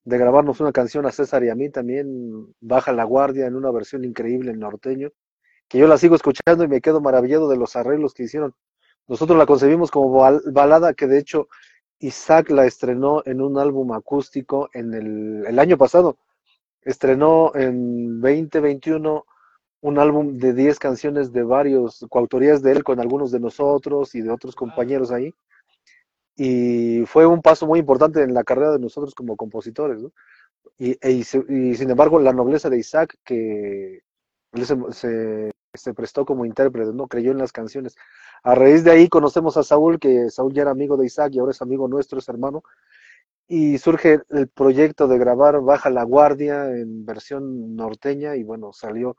[0.05, 3.71] de grabarnos una canción a César y a mí también, Baja la Guardia, en una
[3.71, 5.11] versión increíble en norteño,
[5.75, 8.55] que yo la sigo escuchando y me quedo maravillado de los arreglos que hicieron
[9.09, 11.49] Nosotros la concebimos como bal- balada que de hecho
[12.01, 16.19] Isaac la estrenó en un álbum acústico en el, el año pasado.
[16.83, 19.25] Estrenó en 2021
[19.83, 24.23] un álbum de 10 canciones de varios, coautorías de él con algunos de nosotros y
[24.23, 25.35] de otros compañeros ahí.
[26.37, 30.13] Y fue un paso muy importante en la carrera de nosotros como compositores, ¿no?
[30.79, 34.03] Y, e- y y sin embargo, la nobleza de Isaac, que
[34.53, 37.09] él se, se- se prestó como intérprete, ¿no?
[37.09, 37.97] Creyó en las canciones.
[38.43, 41.39] A raíz de ahí conocemos a Saúl, que Saúl ya era amigo de Isaac y
[41.39, 42.63] ahora es amigo nuestro, es hermano.
[43.47, 49.17] Y surge el proyecto de grabar Baja la Guardia en versión norteña y bueno, salió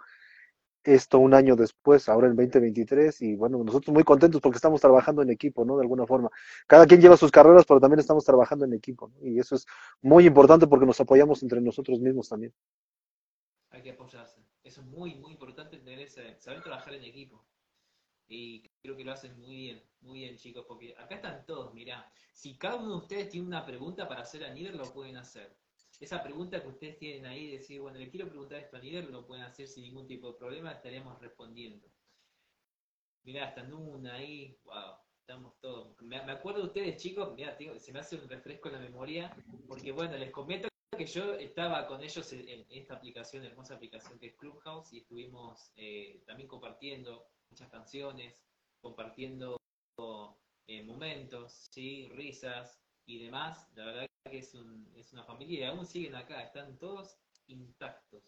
[0.85, 5.23] esto un año después, ahora en 2023 y bueno, nosotros muy contentos porque estamos trabajando
[5.23, 5.77] en equipo, ¿no?
[5.77, 6.29] De alguna forma.
[6.67, 9.27] Cada quien lleva sus carreras, pero también estamos trabajando en equipo, ¿no?
[9.27, 9.65] Y eso es
[10.01, 12.53] muy importante porque nos apoyamos entre nosotros mismos también.
[13.71, 14.44] Hay que apoyarse.
[14.65, 17.45] Eso es muy, muy importante tener ese, saber trabajar en equipo.
[18.27, 22.11] Y creo que lo hacen muy bien, muy bien chicos, porque acá están todos, mirá.
[22.33, 25.55] Si cada uno de ustedes tiene una pregunta para hacer a Nieder, lo pueden hacer.
[25.99, 29.27] Esa pregunta que ustedes tienen ahí, decir, bueno, le quiero preguntar esto a Nieder, lo
[29.27, 31.87] pueden hacer sin ningún tipo de problema, estaríamos respondiendo.
[33.23, 36.01] Mirá, está Nuna ahí, wow, estamos todos.
[36.01, 39.35] Me, acuerdo de ustedes chicos, mirá, tengo- se me hace un refresco en la memoria,
[39.67, 44.27] porque bueno, les comento que yo estaba con ellos en, esta aplicación, hermosa aplicación que
[44.27, 48.43] es Clubhouse, y estuvimos eh, también compartiendo muchas canciones,
[48.81, 49.57] compartiendo
[50.67, 53.69] eh, momentos, risas y demás.
[53.75, 54.53] La verdad que es,
[54.95, 58.23] es una familia y aún siguen acá, están todos intactos.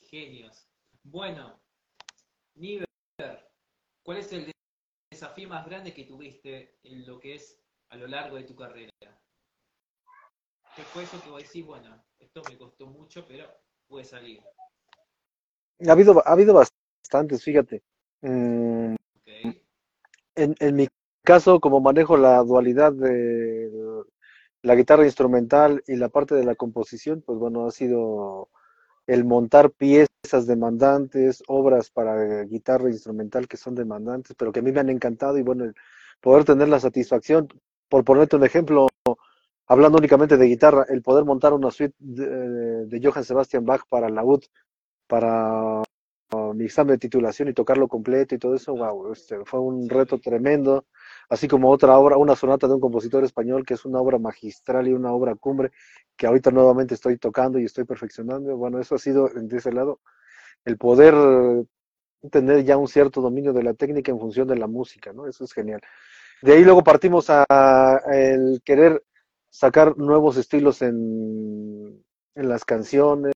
[0.00, 0.68] Genios.
[1.02, 1.60] Bueno,
[2.54, 2.86] Niver,
[4.02, 4.52] ¿cuál es el
[5.10, 9.13] desafío más grande que tuviste en lo que es a lo largo de tu carrera?
[10.76, 13.46] ¿Qué fue eso que vos decís, bueno, esto me costó mucho, pero
[13.88, 14.40] pude salir?
[15.86, 17.82] Ha habido, ha habido bastantes, fíjate.
[18.22, 19.56] Mm, ¿Ok?
[20.36, 20.88] en, en mi
[21.22, 23.70] caso, como manejo la dualidad de
[24.62, 28.48] la guitarra instrumental y la parte de la composición, pues bueno, ha sido
[29.06, 34.72] el montar piezas demandantes, obras para guitarra instrumental que son demandantes, pero que a mí
[34.72, 35.74] me han encantado y bueno, el
[36.20, 37.48] poder tener la satisfacción,
[37.88, 38.88] por ponerte un ejemplo,
[39.66, 44.08] hablando únicamente de guitarra, el poder montar una suite de, de Johann Sebastian Bach para
[44.08, 44.42] laúd,
[45.06, 45.82] para
[46.54, 50.18] mi examen de titulación y tocarlo completo y todo eso, wow, este, fue un reto
[50.18, 50.86] tremendo,
[51.28, 54.88] así como otra obra, una sonata de un compositor español que es una obra magistral
[54.88, 55.70] y una obra cumbre
[56.16, 58.56] que ahorita nuevamente estoy tocando y estoy perfeccionando.
[58.56, 60.00] Bueno, eso ha sido de ese lado,
[60.64, 61.64] el poder eh,
[62.30, 65.26] tener ya un cierto dominio de la técnica en función de la música, ¿no?
[65.26, 65.80] Eso es genial.
[66.42, 69.02] De ahí luego partimos a el querer
[69.54, 73.32] sacar nuevos estilos en, en las canciones.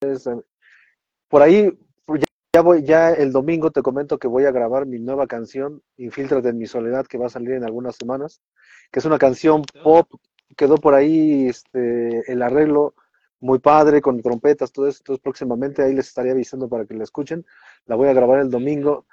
[1.29, 1.71] Por ahí
[2.09, 2.27] ya,
[2.57, 6.49] ya voy, ya el domingo te comento que voy a grabar mi nueva canción, Infiltrate
[6.49, 8.41] en mi soledad, que va a salir en algunas semanas,
[8.91, 10.09] que es una canción pop,
[10.57, 12.95] quedó por ahí este, el arreglo
[13.39, 17.05] muy padre, con trompetas, todo eso, entonces próximamente ahí les estaré avisando para que la
[17.05, 17.47] escuchen,
[17.87, 19.07] la voy a grabar el domingo.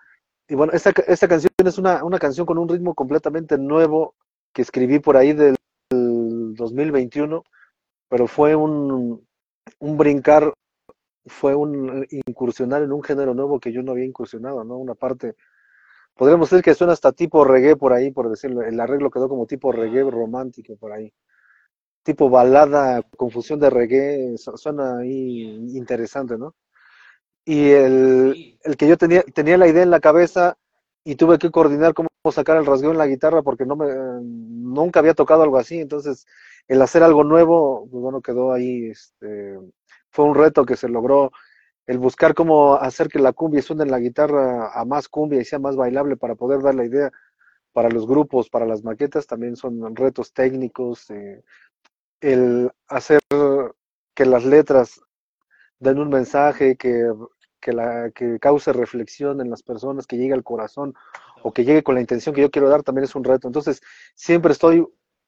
[0.48, 4.16] Y bueno, esta, esta canción es una, una canción con un ritmo completamente nuevo
[4.52, 5.56] que escribí por ahí del
[6.56, 7.44] 2021,
[8.10, 9.26] pero fue un,
[9.80, 10.54] un brincar,
[11.28, 14.78] fue un incursionar en un género nuevo que yo no había incursionado, ¿no?
[14.78, 15.36] Una parte,
[16.16, 19.48] podríamos decir que suena hasta tipo reggae por ahí, por decirlo, el arreglo quedó como
[19.48, 21.14] tipo reggae romántico por ahí,
[22.04, 25.44] tipo balada, confusión de reggae, suena ahí
[25.78, 26.56] interesante, ¿no?
[27.46, 30.58] Y el, el que yo tenía, tenía la idea en la cabeza
[31.04, 33.88] y tuve que coordinar cómo sacar el rasgueo en la guitarra porque no me,
[34.22, 36.26] nunca había tocado algo así, entonces
[36.68, 39.60] el hacer algo nuevo, pues bueno, quedó ahí, este,
[40.10, 41.32] fue un reto que se logró,
[41.86, 45.46] el buscar cómo hacer que la cumbia suene en la guitarra a más cumbia y
[45.46, 47.12] sea más bailable para poder dar la idea
[47.74, 51.44] para los grupos, para las maquetas, también son retos técnicos, eh,
[52.22, 53.20] el hacer
[54.16, 55.02] que las letras
[55.80, 57.12] den un mensaje que,
[57.60, 60.96] que, la, que cause reflexión en las personas, que llegue al corazón
[61.46, 63.48] o que llegue con la intención que yo quiero dar, también es un reto.
[63.48, 63.80] Entonces,
[64.16, 64.84] siempre estoy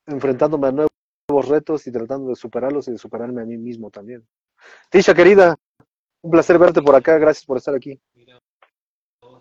[0.07, 4.27] enfrentándome a nuevos retos y tratando de superarlos y de superarme a mí mismo también.
[4.89, 5.55] Tisha, querida,
[6.23, 8.01] un placer verte por acá, gracias por estar aquí.
[8.15, 8.41] Mira,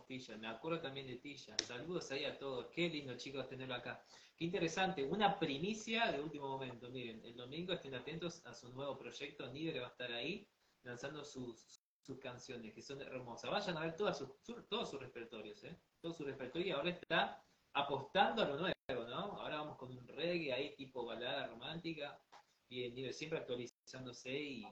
[0.06, 1.56] Tisha, me acuerdo también de Tisha.
[1.64, 2.66] Saludos ahí a todos.
[2.66, 4.04] Qué lindo, chicos, tenerlo acá.
[4.36, 6.90] Qué interesante, una primicia de último momento.
[6.90, 9.50] Miren, el domingo estén atentos a su nuevo proyecto.
[9.50, 10.46] Nibre va a estar ahí
[10.82, 13.50] lanzando sus, sus canciones, que son hermosas.
[13.50, 15.74] Vayan a ver todas sus, su, todos sus repertorios, ¿eh?
[16.00, 19.40] Todo su repertorio y ahora está apostando a lo nuevo, ¿no?
[19.40, 22.20] Ahora vamos con un reggae ahí tipo balada romántica.
[22.68, 24.66] Bien, siempre actualizándose y,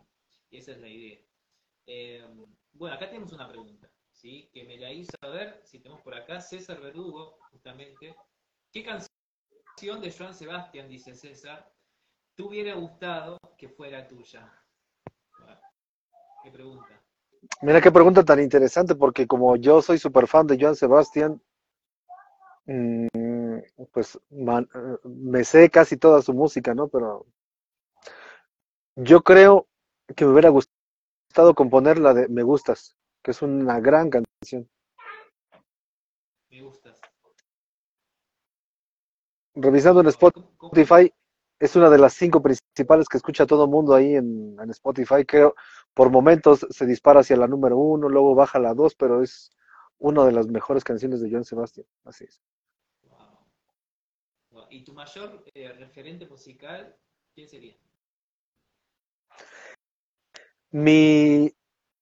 [0.51, 1.19] esa es la idea.
[1.87, 2.27] Eh,
[2.73, 4.51] bueno, acá tenemos una pregunta, ¿sí?
[4.53, 8.15] Que me la hizo a ver, si tenemos por acá César Verdugo, justamente,
[8.75, 11.73] ¿Qué canción de Joan Sebastián, dice César,
[12.35, 14.53] te hubiera gustado que fuera tuya?
[16.43, 17.04] ¿Qué pregunta?
[17.63, 21.41] Mira qué pregunta tan interesante, porque como yo soy súper fan de Joan Sebastián,
[22.67, 23.59] mm,
[23.93, 24.19] pues
[25.05, 26.89] me sé casi toda su música, ¿no?
[26.89, 27.27] Pero
[28.97, 29.67] yo creo
[30.17, 34.69] que me hubiera gustado componer la de Me Gustas, que es una gran canción.
[36.51, 37.01] Me Gustas.
[39.57, 41.13] Revisando en Spotify,
[41.59, 45.25] es una de las cinco principales que escucha todo el mundo ahí en, en, Spotify.
[45.27, 45.55] Creo,
[45.95, 49.51] por momentos se dispara hacia la número uno, luego baja la dos, pero es
[49.99, 51.87] una de las mejores canciones de John Sebastian.
[52.05, 52.43] Así es.
[54.71, 56.97] ¿Y tu mayor eh, referente musical,
[57.35, 57.77] quién sería?
[60.73, 61.53] Mi,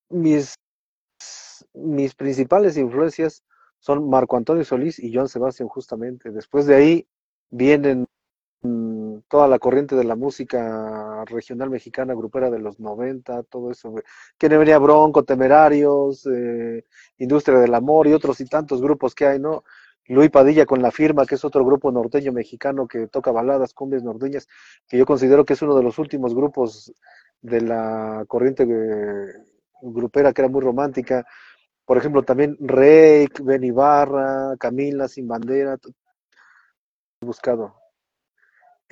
[0.08, 0.54] mis,
[1.74, 3.42] mis principales influencias
[3.78, 6.30] son Marco Antonio Solís y Joan Sebastián justamente.
[6.30, 7.08] Después de ahí
[7.50, 8.06] vienen
[9.28, 13.94] toda la corriente de la música regional mexicana, grupera de los 90, todo eso.
[14.38, 16.84] Que venía Bronco, Temerarios, eh,
[17.18, 19.64] Industria del Amor y otros y tantos grupos que hay, ¿no?
[20.08, 24.02] Luis Padilla con La Firma, que es otro grupo norteño mexicano que toca baladas, cumbias
[24.02, 24.48] norteñas,
[24.88, 26.92] que yo considero que es uno de los últimos grupos
[27.40, 29.32] de la corriente eh,
[29.82, 31.24] grupera que era muy romántica.
[31.84, 35.78] Por ejemplo, también Rey, Ben Ibarra, Camila, Sin Bandera.
[37.20, 37.76] Buscado,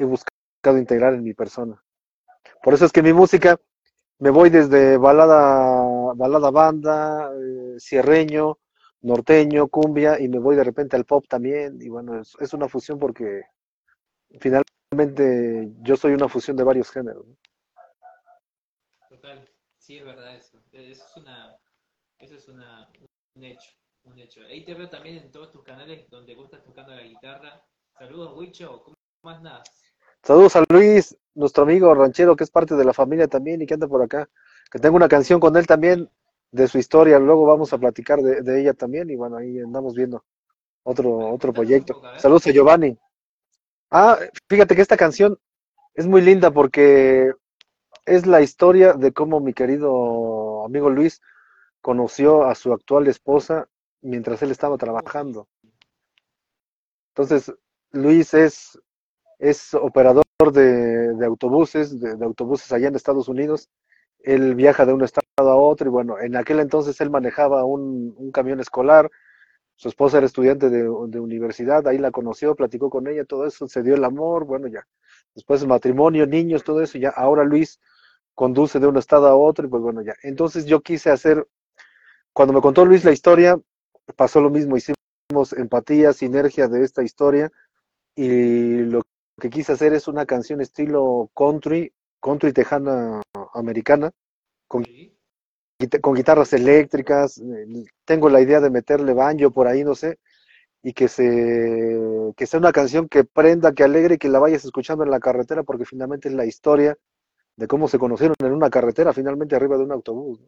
[0.04, 1.82] he buscado integrar en mi persona.
[2.62, 3.58] Por eso es que mi música
[4.18, 8.58] me voy desde balada, balada banda, eh, cierreño,
[9.02, 12.98] norteño, cumbia, y me voy de repente al pop también, y bueno, es, una fusión
[12.98, 13.44] porque
[14.38, 17.24] finalmente yo soy una fusión de varios géneros.
[19.08, 19.48] Total,
[19.78, 20.62] sí es verdad eso.
[20.72, 21.56] Eso es, una,
[22.18, 22.90] eso es una,
[23.34, 23.70] un hecho,
[24.04, 24.42] un hecho.
[24.42, 27.64] Ahí te veo también en todos tus canales donde vos estás tocando la guitarra.
[27.98, 29.62] Saludos, Wicho, ¿cómo andas?
[30.22, 33.74] Saludos a Luis, nuestro amigo ranchero que es parte de la familia también y que
[33.74, 34.28] anda por acá.
[34.70, 36.08] Que tengo una canción con él también,
[36.52, 40.24] de su historia, luego vamos a platicar de, ella también y bueno, ahí andamos viendo
[40.82, 42.00] otro, otro proyecto.
[42.18, 42.98] Saludos a Giovanni.
[43.90, 44.18] Ah,
[44.48, 45.38] fíjate que esta canción
[45.94, 47.32] es muy linda porque
[48.04, 51.20] es la historia de cómo mi querido amigo Luis
[51.80, 53.68] conoció a su actual esposa
[54.00, 55.48] mientras él estaba trabajando.
[57.14, 57.52] Entonces,
[57.92, 58.78] Luis es,
[59.40, 63.68] es operador de, autobuses, de, de, autobuses allá en Estados Unidos.
[64.20, 68.30] Él viaja de un estado a otro y bueno, en aquel entonces él manejaba un,
[68.32, 69.10] camión escolar,
[69.76, 73.82] su esposa era estudiante de, universidad, ahí la conoció, platicó con ella, todo eso, se
[73.82, 74.86] dio el amor, bueno ya,
[75.34, 77.80] después matrimonio, niños, todo eso, ya ahora Luis
[78.34, 80.14] conduce de un estado a otro y pues bueno ya.
[80.22, 81.46] Entonces yo quise hacer,
[82.34, 83.58] cuando me contó Luis la historia,
[84.16, 87.50] pasó lo mismo, hicimos empatía, sinergia de esta historia
[88.14, 89.02] y lo
[89.40, 93.22] que quise hacer es una canción estilo country, country tejana
[93.54, 94.12] americana,
[94.68, 94.84] con,
[96.00, 100.20] con guitarras eléctricas, eh, tengo la idea de meterle banjo por ahí, no sé,
[100.82, 101.98] y que, se,
[102.36, 105.20] que sea una canción que prenda, que alegre y que la vayas escuchando en la
[105.20, 106.96] carretera, porque finalmente es la historia
[107.56, 110.40] de cómo se conocieron en una carretera, finalmente arriba de un autobús.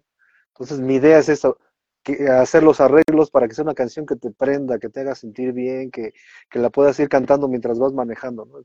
[0.49, 1.59] Entonces mi idea es eso,
[2.03, 5.15] que hacer los arreglos para que sea una canción que te prenda, que te haga
[5.15, 6.13] sentir bien, que,
[6.51, 8.45] que la puedas ir cantando mientras vas manejando.
[8.45, 8.61] ¿no?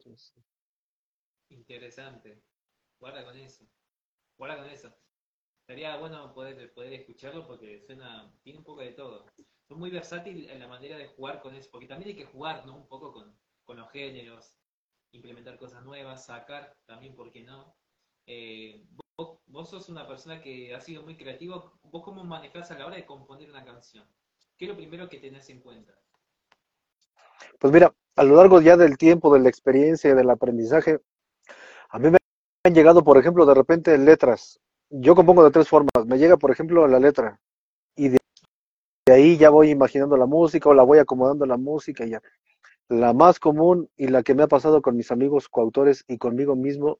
[1.50, 2.42] Interesante.
[3.00, 3.66] Guarda con eso.
[4.38, 4.94] Guarda con eso.
[5.68, 9.26] Sería bueno poder, poder escucharlo porque suena, tiene un poco de todo.
[9.38, 12.66] Es muy versátil en la manera de jugar con eso, porque también hay que jugar,
[12.66, 12.76] ¿no?
[12.78, 13.38] Un poco con,
[13.76, 14.56] los géneros,
[15.12, 17.76] implementar cosas nuevas, sacar también, ¿por qué no?
[18.26, 18.88] Eh,
[19.18, 21.72] vos, sos una persona que ha sido muy creativo.
[21.84, 24.06] ¿Vos cómo manejás a la hora de componer una canción?
[24.58, 25.94] ¿Qué es lo primero que tenés en cuenta?
[27.60, 31.00] Pues mira, a lo largo ya del tiempo, de la experiencia, del aprendizaje,
[31.90, 32.18] a mí me
[32.64, 34.60] han llegado, por ejemplo, de repente letras
[34.90, 36.06] yo compongo de tres formas.
[36.06, 37.40] Me llega, por ejemplo, la letra
[37.96, 38.20] y de,
[39.12, 42.22] ahí ya voy imaginando la música o la voy acomodando la música ya.
[42.88, 46.56] La más común y la que me ha pasado con mis amigos coautores y conmigo
[46.56, 47.00] mismo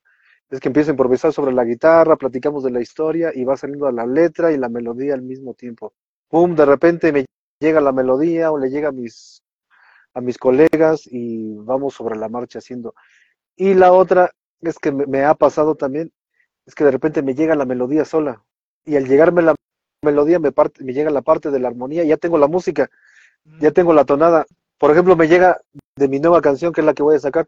[0.50, 3.92] es que empiezo a improvisar sobre la guitarra, platicamos de la historia y va saliendo
[3.92, 5.94] la letra y la melodía al mismo tiempo.
[6.30, 7.26] Pum, de repente me
[7.60, 9.42] llega la melodía o le llega a mis,
[10.14, 12.96] a mis colegas y vamos sobre la marcha haciendo.
[13.56, 14.32] Y la otra
[14.62, 16.12] es que me ha pasado también
[16.68, 18.44] es que de repente me llega la melodía sola
[18.86, 19.56] y al llegarme la
[20.04, 22.90] melodía me, parte, me llega la parte de la armonía y ya tengo la música,
[23.60, 24.46] ya tengo la tonada.
[24.78, 25.60] Por ejemplo, me llega
[25.96, 27.48] de mi nueva canción que es la que voy a sacar.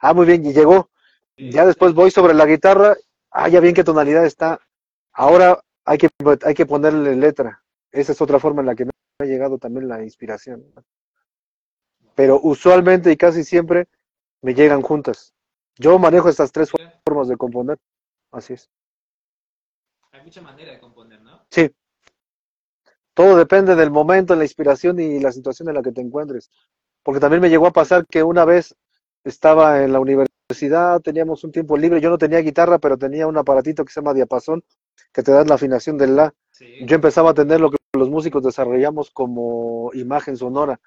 [0.00, 0.90] Ah, muy bien, y llegó.
[1.36, 2.96] Ya después voy sobre la guitarra.
[3.30, 4.60] Ah, ya bien qué tonalidad está.
[5.12, 6.08] Ahora hay que,
[6.44, 7.62] hay que ponerle letra.
[7.90, 8.90] Esa es otra forma en la que me
[9.20, 10.64] ha llegado también la inspiración.
[12.14, 13.86] Pero usualmente y casi siempre
[14.42, 15.32] me llegan juntas.
[15.76, 16.70] Yo manejo estas tres
[17.06, 17.78] formas de componer.
[18.30, 18.70] Así es.
[20.24, 21.44] Hay mucha manera de componer, ¿no?
[21.50, 21.70] Sí.
[23.12, 26.50] Todo depende del momento, la inspiración y la situación en la que te encuentres.
[27.02, 28.74] Porque también me llegó a pasar que una vez
[29.22, 33.36] estaba en la universidad, teníamos un tiempo libre, yo no tenía guitarra, pero tenía un
[33.36, 34.64] aparatito que se llama diapasón,
[35.12, 36.34] que te da la afinación del la.
[36.52, 36.78] Sí.
[36.86, 40.80] Yo empezaba a tener lo que los músicos desarrollamos como imagen sonora.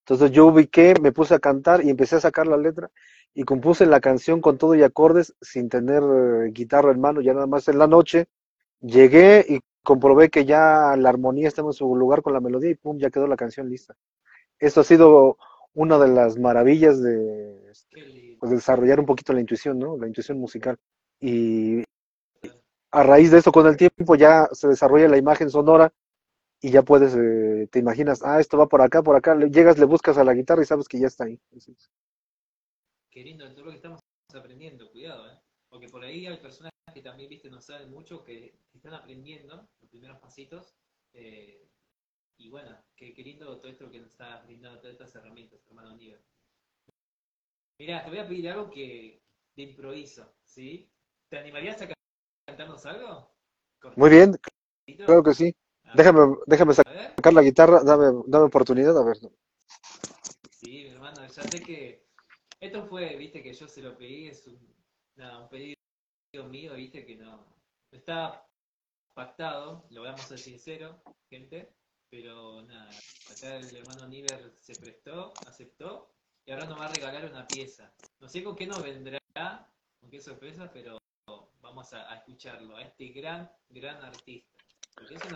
[0.00, 2.90] Entonces yo ubiqué, me puse a cantar y empecé a sacar la letra
[3.32, 7.32] y compuse la canción con todo y acordes sin tener eh, guitarra en mano, ya
[7.32, 8.26] nada más en la noche.
[8.82, 12.74] Llegué y comprobé que ya la armonía estaba en su lugar con la melodía y
[12.74, 13.94] pum, ya quedó la canción lista.
[14.58, 15.38] Esto ha sido
[15.74, 17.72] una de las maravillas de
[18.38, 19.96] pues, desarrollar un poquito la intuición, ¿no?
[19.98, 20.78] La intuición musical.
[21.20, 21.84] Y
[22.92, 25.92] a raíz de eso, con el tiempo, ya se desarrolla la imagen sonora
[26.60, 29.78] y ya puedes, eh, te imaginas, ah, esto va por acá, por acá, le- llegas,
[29.78, 31.40] le buscas a la guitarra y sabes que ya está ahí.
[33.10, 34.00] Qué lindo todo lo que estamos
[34.34, 35.38] aprendiendo, cuidado, ¿eh?
[35.68, 39.90] Porque por ahí hay personas que también, viste, no saben mucho, que están aprendiendo los
[39.90, 40.74] primeros pasitos.
[41.14, 41.68] eh,
[42.38, 45.94] y bueno, qué, qué lindo todo esto que nos está brindando, todas estas herramientas, hermano
[45.96, 46.20] Niver.
[47.78, 49.22] Mira, te voy a pedir algo que
[49.56, 50.90] de improviso, ¿sí?
[51.28, 51.94] ¿Te animarías a can-
[52.46, 53.30] cantarnos algo?
[53.96, 54.36] Muy bien,
[55.04, 55.54] claro que sí.
[55.92, 59.18] Déjame, déjame sacar la guitarra, dame, dame oportunidad, a ver.
[60.50, 62.06] Sí, mi hermano, ya sé que
[62.60, 64.58] esto fue, viste, que yo se lo pedí, es un,
[65.16, 65.76] nada, un pedido
[66.48, 68.46] mío, viste, que no, no está
[69.14, 71.00] pactado, lo vamos a ser sincero,
[71.30, 71.72] gente,
[72.10, 72.90] pero nada,
[73.30, 76.10] acá el hermano Niver se prestó, aceptó,
[76.44, 77.92] y ahora nos va a regalar una pieza.
[78.20, 79.18] No sé con qué nos vendrá,
[80.00, 80.98] con qué sorpresa, pero
[81.60, 84.58] vamos a, a escucharlo, a este gran, gran artista.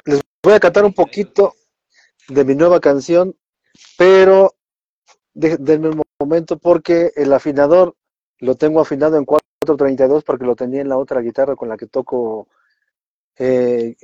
[0.05, 1.55] Les voy a cantar un poquito
[2.29, 3.35] de mi nueva canción,
[3.97, 4.55] pero
[5.35, 7.95] de- denme un momento porque el afinador
[8.41, 11.87] lo tengo afinado en 432 porque lo tenía en la otra guitarra con la que
[11.87, 12.49] toco
[13.39, 13.97] eh,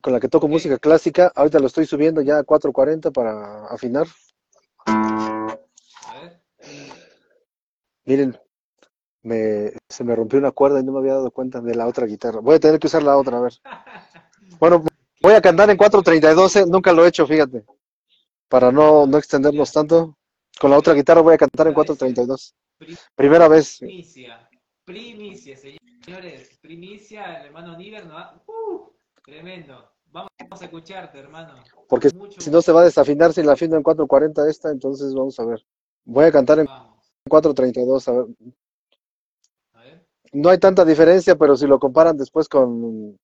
[0.00, 1.32] con la que toco música clásica.
[1.34, 4.06] Ahorita lo estoy subiendo ya a 440 para afinar.
[4.86, 6.42] A ver.
[8.04, 8.38] Miren,
[9.22, 12.06] me, se me rompió una cuerda y no me había dado cuenta de la otra
[12.06, 12.40] guitarra.
[12.40, 13.52] Voy a tener que usar la otra, a ver.
[14.58, 14.84] Bueno,
[15.20, 17.64] voy a cantar en 432, eh, nunca lo he hecho, fíjate.
[18.48, 20.16] Para no, no extendernos tanto.
[20.60, 22.54] Con la otra guitarra voy a cantar en 432.
[23.16, 23.80] Primera vez.
[24.84, 28.16] Primicia, señores, primicia, el hermano Niver, ¿no?
[28.46, 28.90] ¡Uh!
[29.24, 29.88] tremendo.
[30.10, 30.30] Vamos
[30.60, 31.54] a escucharte, hermano.
[31.88, 35.14] Porque Mucho si no se va a desafinar si la afino en 440 esta, entonces
[35.14, 35.64] vamos a ver.
[36.04, 38.26] Voy a cantar en Vamos, 432, a ver.
[39.72, 40.06] a ver.
[40.32, 43.18] No hay tanta diferencia, pero si lo comparan después con,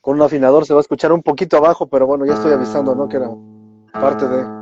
[0.00, 2.94] con un afinador se va a escuchar un poquito abajo, pero bueno, ya estoy avisando,
[2.94, 3.08] ¿no?
[3.08, 3.30] Que era
[3.92, 4.57] parte de...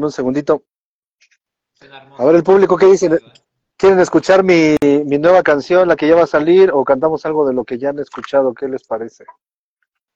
[0.00, 0.64] denme un segundito.
[2.18, 3.18] A ver, el público, ¿qué dicen?
[3.76, 7.46] ¿Quieren escuchar mi, mi nueva canción, la que ya va a salir, o cantamos algo
[7.46, 8.54] de lo que ya han escuchado?
[8.54, 9.24] ¿Qué les parece?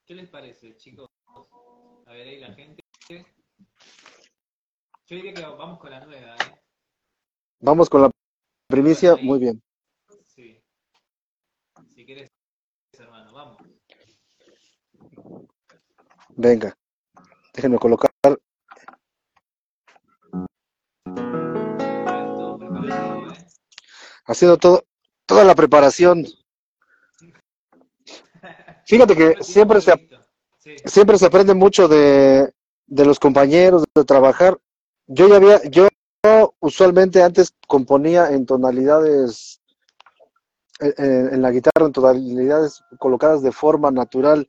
[0.06, 1.08] ¿Qué les parece, chicos?
[2.06, 2.82] A ver ahí la gente.
[5.06, 6.60] Yo diría que vamos con la nueva, ¿eh?
[7.60, 8.10] Vamos con la
[8.68, 9.62] primicia, muy bien.
[10.26, 10.62] Sí.
[11.94, 12.28] Si quieres,
[12.98, 13.58] hermano, vamos.
[16.36, 16.74] Venga,
[17.54, 18.13] déjenme colocar.
[24.26, 24.84] Haciendo todo,
[25.26, 26.24] toda la preparación.
[28.86, 29.92] Fíjate que siempre se,
[30.84, 32.52] siempre se aprende mucho de,
[32.86, 34.58] de los compañeros, de trabajar.
[35.06, 35.88] Yo ya había, yo
[36.60, 39.60] usualmente antes componía en tonalidades,
[40.80, 44.48] en, en- en la guitarra, en tonalidades colocadas de forma natural,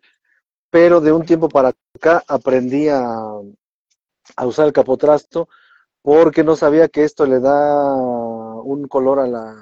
[0.69, 3.03] pero de un tiempo para acá aprendí a,
[4.35, 5.47] a usar el capotrasto
[6.01, 7.85] porque no sabía que esto le da
[8.65, 9.55] un color a la,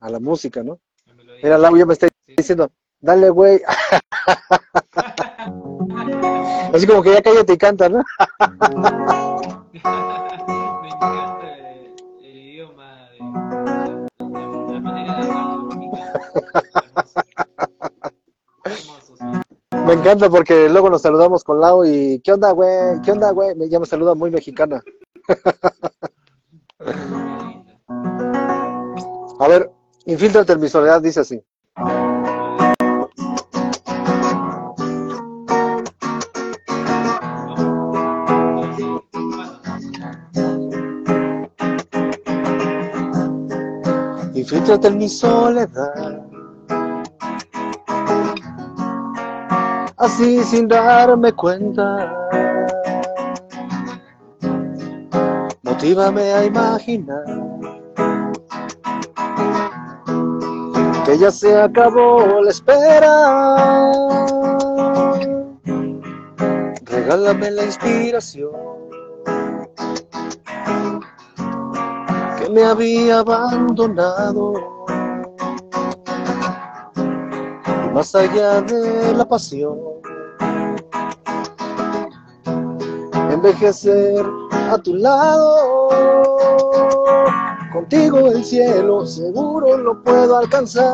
[0.00, 0.78] a la música, ¿no?
[1.42, 3.60] Mira, Lau ya me está diciendo, dale, güey.
[6.72, 8.02] Así como que ya cállate y canta, ¿no?
[9.72, 9.78] Me
[10.88, 11.94] encanta el,
[12.24, 15.98] el idioma de la, la manera de hablar de México.
[16.74, 17.20] Hermoso.
[18.64, 19.24] Hermoso, sí.
[19.86, 23.00] Me encanta porque luego nos saludamos con Lau y ¿qué onda, güey?
[23.04, 23.54] ¿Qué onda, güey?
[23.56, 24.80] Me- Ya me saluda muy mexicana.
[29.42, 29.72] A ver,
[30.06, 31.42] infiltrate en mi soledad, dice así.
[44.32, 46.22] Infiltrate en mi soledad.
[49.96, 52.14] Así sin darme cuenta.
[55.64, 57.31] Motívame a imaginar
[61.12, 63.92] que ya se acabó la espera.
[66.86, 68.52] Regálame la inspiración
[72.38, 74.54] que me había abandonado.
[77.92, 79.78] Más allá de la pasión,
[83.30, 84.24] envejecer
[84.70, 86.31] a tu lado.
[87.82, 90.86] Contigo el cielo seguro lo puedo alcanzar.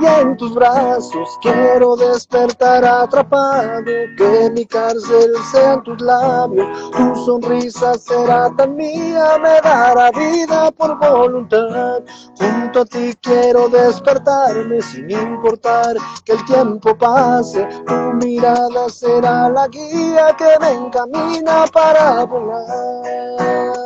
[0.00, 3.84] Y en tus brazos quiero despertar atrapado.
[4.16, 6.66] Que mi cárcel sean tus labios.
[6.92, 12.00] Tu sonrisa será tan mía, me dará vida por voluntad.
[12.38, 17.68] Junto a ti quiero despertarme sin importar que el tiempo pase.
[17.86, 17.94] Tu
[18.24, 23.84] mirada será la guía que me encamina para volar.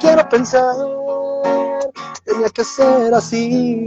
[0.00, 0.74] Quiero pensar,
[2.24, 3.86] tenía que ser así.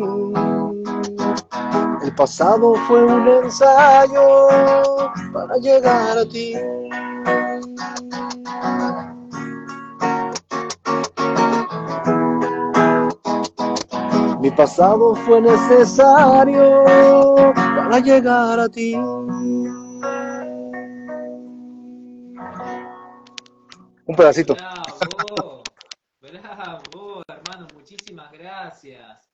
[2.03, 4.47] El pasado fue un ensayo
[5.33, 6.55] para llegar a ti.
[14.39, 16.83] Mi pasado fue necesario
[17.53, 18.95] para llegar a ti.
[24.05, 24.55] Un pedacito.
[24.55, 25.63] Bravo,
[26.21, 28.31] bravo, hermano, muchísimas
[28.67, 29.31] gracias.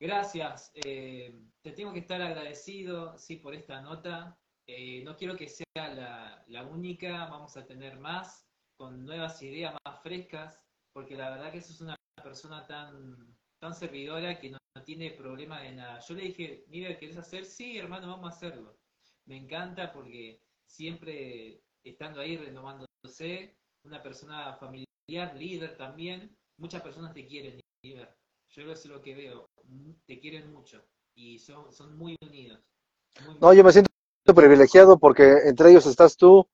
[0.00, 4.36] Gracias, eh, te tengo que estar agradecido, sí, por esta nota.
[4.66, 10.02] Eh, no quiero que sea la, única, vamos a tener más, con nuevas ideas más
[10.02, 10.58] frescas,
[10.92, 15.60] porque la verdad que sos una persona tan, tan servidora que no, no tiene problema
[15.60, 16.00] de nada.
[16.00, 17.44] Yo le dije, mira, ¿querés hacer?
[17.44, 18.78] Sí, hermano, vamos a hacerlo.
[19.26, 27.26] Me encanta porque siempre estando ahí renovándose, una persona familiar, líder también, muchas personas te
[27.26, 28.21] quieren, líder.
[28.52, 29.48] Yo es lo que veo,
[30.06, 30.82] te quieren mucho
[31.14, 31.64] y son,
[31.96, 32.60] muy unidos.
[33.40, 33.88] No, yo me siento
[34.34, 36.46] privilegiado porque entre ellos estás tú,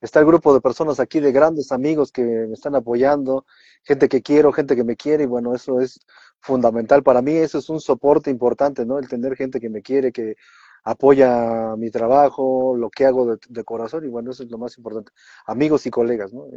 [0.00, 3.46] está el grupo de personas aquí de grandes amigos que me están apoyando,
[3.84, 6.00] gente que quiero, gente que me quiere y bueno, eso es
[6.40, 8.98] fundamental para mí, eso es un soporte importante, ¿no?
[8.98, 10.34] El tener gente que me quiere, que
[10.82, 14.76] apoya mi trabajo, lo que hago de, de corazón y bueno, eso es lo más
[14.76, 15.12] importante.
[15.46, 16.48] Amigos y colegas, ¿no?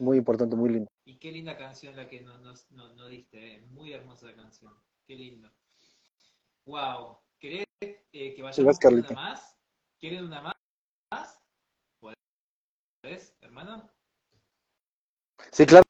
[0.00, 0.90] Muy importante, muy lindo.
[1.04, 3.60] Y qué linda canción la que nos, nos, nos- nos diste, eh.
[3.68, 4.72] muy hermosa la canción,
[5.06, 5.50] qué lindo.
[6.64, 9.56] Wow, ¿querés eh, que vayamos con una más?
[9.98, 10.54] ¿Quieren una más?
[11.12, 11.38] ¿Más?
[12.00, 13.90] ¿Podés, hermano?
[15.52, 15.84] Sí, claro,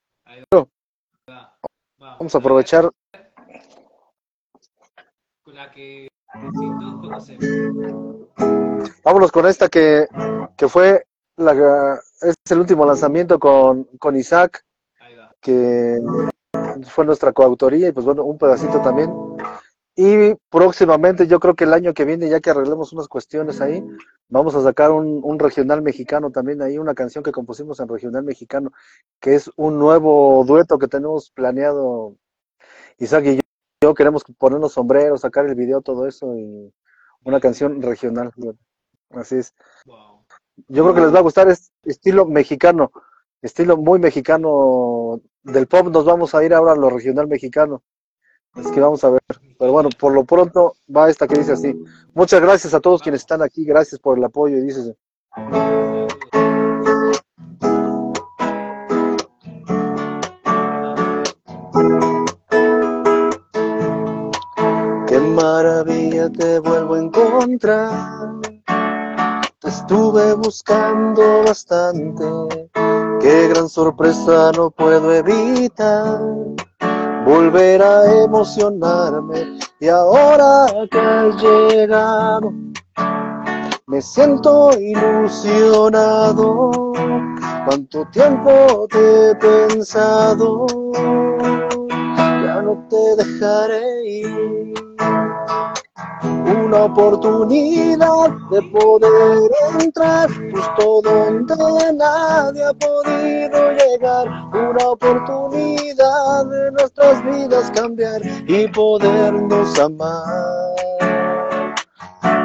[1.99, 2.91] vamos a aprovechar.
[5.43, 8.29] Con la que sí, todos conocemos.
[9.05, 10.07] Vámonos con esta que,
[10.57, 11.05] que fue
[11.41, 14.65] la, es el último lanzamiento con, con Isaac,
[15.41, 15.99] que
[16.85, 19.13] fue nuestra coautoría y pues bueno, un pedacito también.
[19.97, 23.85] Y próximamente, yo creo que el año que viene, ya que arreglemos unas cuestiones ahí,
[24.29, 28.23] vamos a sacar un, un regional mexicano también ahí, una canción que compusimos en regional
[28.23, 28.73] mexicano,
[29.21, 32.17] que es un nuevo dueto que tenemos planeado.
[32.99, 33.43] Isaac y yo,
[33.83, 36.73] yo queremos ponernos sombreros, sacar el video, todo eso y
[37.25, 38.33] una canción regional.
[39.11, 39.55] Así es.
[39.85, 40.20] Wow.
[40.69, 42.93] Yo creo que les va a gustar, es estilo mexicano,
[43.43, 45.21] estilo muy mexicano.
[45.43, 47.83] Del pop nos vamos a ir ahora a lo regional mexicano.
[48.57, 49.21] Es que vamos a ver.
[49.59, 51.75] Pero bueno, por lo pronto va esta que dice así.
[52.15, 54.57] Muchas gracias a todos quienes están aquí, gracias por el apoyo.
[54.57, 54.97] Y dice,
[65.07, 68.40] qué maravilla te vuelvo a encontrar.
[69.71, 72.25] Estuve buscando bastante,
[73.21, 76.19] qué gran sorpresa no puedo evitar.
[77.25, 82.53] Volver a emocionarme y ahora que has llegado
[83.87, 86.73] me siento ilusionado.
[87.65, 90.67] Cuánto tiempo te he pensado,
[92.19, 94.75] ya no te dejaré ir.
[96.47, 101.55] Una oportunidad de poder entrar justo donde
[101.95, 110.75] nadie ha podido llegar, una oportunidad de nuestras vidas cambiar y podernos amar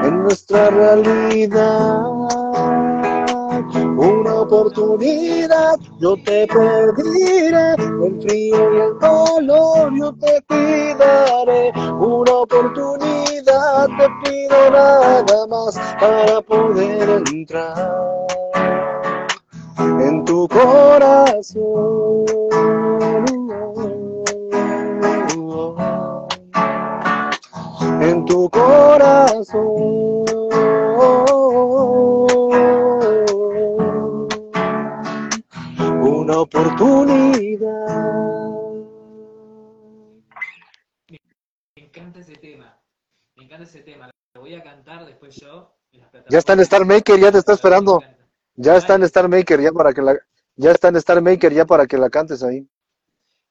[0.03, 2.15] en nuestra realidad.
[3.73, 11.71] Una oportunidad, yo te pediré, el frío y el dolor, yo te cuidaré.
[11.99, 17.95] Una oportunidad, te pido nada más para poder entrar
[19.77, 22.25] en tu corazón.
[28.01, 30.34] En tu corazón.
[43.85, 44.11] Tema.
[44.33, 45.73] Lo voy a cantar después yo.
[46.29, 46.59] Ya está en.
[46.59, 48.03] Star Maker, ya te está esperando.
[48.55, 50.17] Ya está en Star Maker, ya para que la,
[50.55, 52.67] ya está en Star Maker, ya para que la cantes ahí.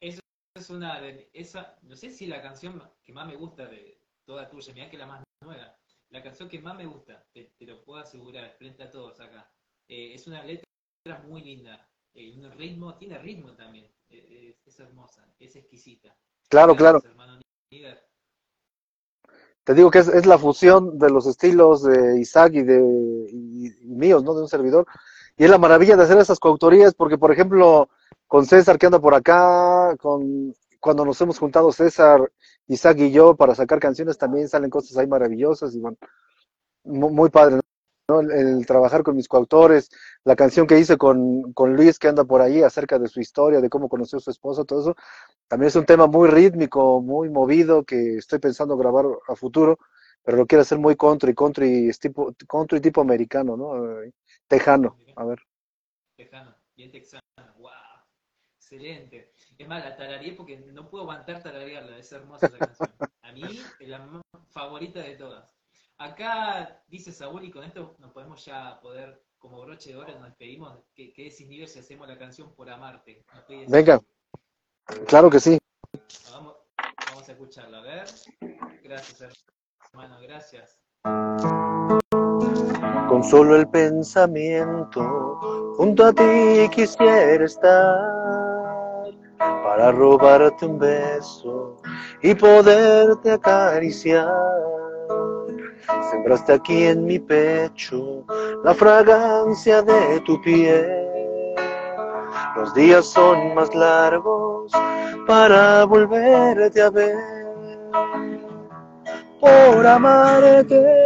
[0.00, 4.48] Es una de esa, no sé si la canción que más me gusta de toda
[4.48, 5.76] tuya, mira que la más nueva,
[6.10, 9.50] la canción que más me gusta, te, te lo puedo asegurar, frente a todos acá.
[9.88, 10.64] Eh, es una letra
[11.26, 16.16] muy linda, eh, un ritmo, tiene ritmo también, eh, es, hermosa, es exquisita.
[16.48, 17.00] Claro, claro.
[17.00, 17.40] Gracias, hermano
[17.72, 18.06] Níger.
[19.64, 22.80] Te digo que es, es la fusión de los estilos de Isaac y de
[23.30, 24.34] y- míos, ¿no?
[24.34, 24.86] De un servidor.
[25.36, 27.88] Y es la maravilla de hacer esas coautorías, porque por ejemplo,
[28.26, 32.30] con César que anda por acá, con cuando nos hemos juntado César,
[32.68, 35.96] Isaac y yo para sacar canciones también salen cosas ahí maravillosas y bueno,
[36.84, 37.60] mu- muy, padre.
[38.06, 39.88] El, el trabajar con mis coautores,
[40.24, 43.62] la canción que hice con, con Luis que anda por ahí acerca de su historia,
[43.62, 44.96] de cómo conoció a su esposo, todo eso,
[45.48, 49.78] también es un tema muy rítmico, muy movido, que estoy pensando grabar a futuro,
[50.22, 53.72] pero lo quiero hacer muy country, country tipo, country tipo americano, ¿no?
[54.48, 55.38] Tejano, a ver.
[56.14, 57.22] Tejano, bien texano,
[57.56, 57.70] wow,
[58.58, 59.32] excelente.
[59.56, 62.90] Es más, la tarareé porque no puedo aguantar tararearla, es hermosa esa canción.
[63.22, 63.40] A mí
[63.80, 65.53] es la favorita de todas.
[65.98, 70.24] Acá dice Saúl y con esto nos podemos ya poder, como broche de oro, nos
[70.24, 70.76] despedimos.
[70.94, 73.24] ¿Qué, qué decís, Niver, si hacemos la canción por amarte?
[73.68, 74.00] Venga.
[75.06, 75.58] Claro que sí.
[76.32, 76.56] Vamos,
[77.08, 78.04] vamos a escucharla, a ver.
[78.82, 79.44] Gracias,
[79.92, 80.80] hermano, gracias.
[83.08, 91.76] Con solo el pensamiento, junto a ti quisiera estar, para robarte un beso
[92.20, 94.28] y poderte acariciar.
[96.10, 98.24] Sembraste aquí en mi pecho
[98.64, 101.04] la fragancia de tu piel.
[102.56, 104.72] Los días son más largos
[105.26, 107.16] para volverte a ver.
[109.40, 111.04] Por amarte,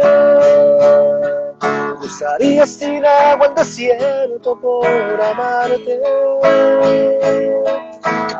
[1.99, 6.01] cruzaría sin agua el desierto por amarte.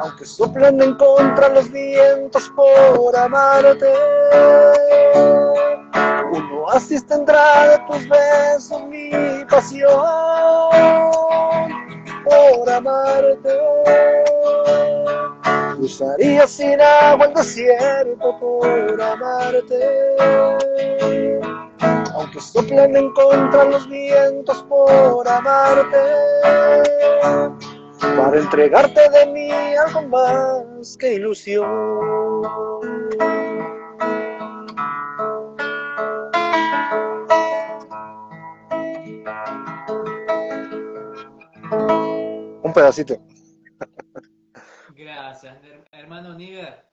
[0.01, 3.91] Aunque soplan en contra los vientos por amarte.
[6.31, 9.09] Un oasis tendrá de tus besos mi
[9.49, 9.89] pasión
[12.23, 13.59] por amarte.
[15.75, 20.15] Cruzaría sin agua el desierto por amarte.
[22.13, 25.97] Aunque soplen en contra los vientos por amarte.
[27.99, 31.65] Para entregarte de mí algo más que ilusión.
[42.69, 43.17] Un pedacito.
[44.95, 46.85] Gracias, her- hermano Niver.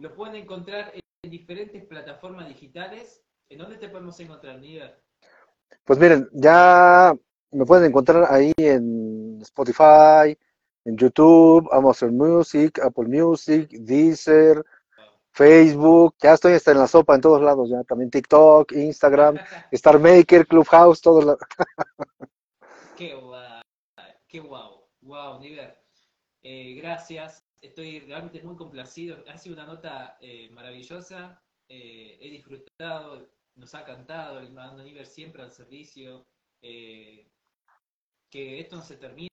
[0.00, 3.24] Lo pueden encontrar en diferentes plataformas digitales.
[3.48, 5.02] ¿En dónde te podemos encontrar, Niver?
[5.84, 7.12] Pues miren, ya
[7.50, 10.38] me pueden encontrar ahí en Spotify,
[10.84, 14.64] en YouTube, Amazon Music, Apple Music, Deezer,
[15.32, 19.36] Facebook, ya estoy hasta en la sopa en todos lados, ya también TikTok, Instagram,
[19.72, 21.40] Star Maker, Clubhouse, todos lados.
[22.96, 23.62] Qué guau,
[24.26, 24.77] qué guau,
[25.08, 25.86] guau, Niver.
[26.42, 29.24] Eh, gracias, estoy realmente muy complacido.
[29.26, 31.42] Ha sido una nota eh, maravillosa.
[31.66, 36.28] Eh, he disfrutado, nos ha cantado el hermano Niver siempre al servicio.
[36.60, 37.32] Eh,
[38.30, 39.30] que esto no se termine,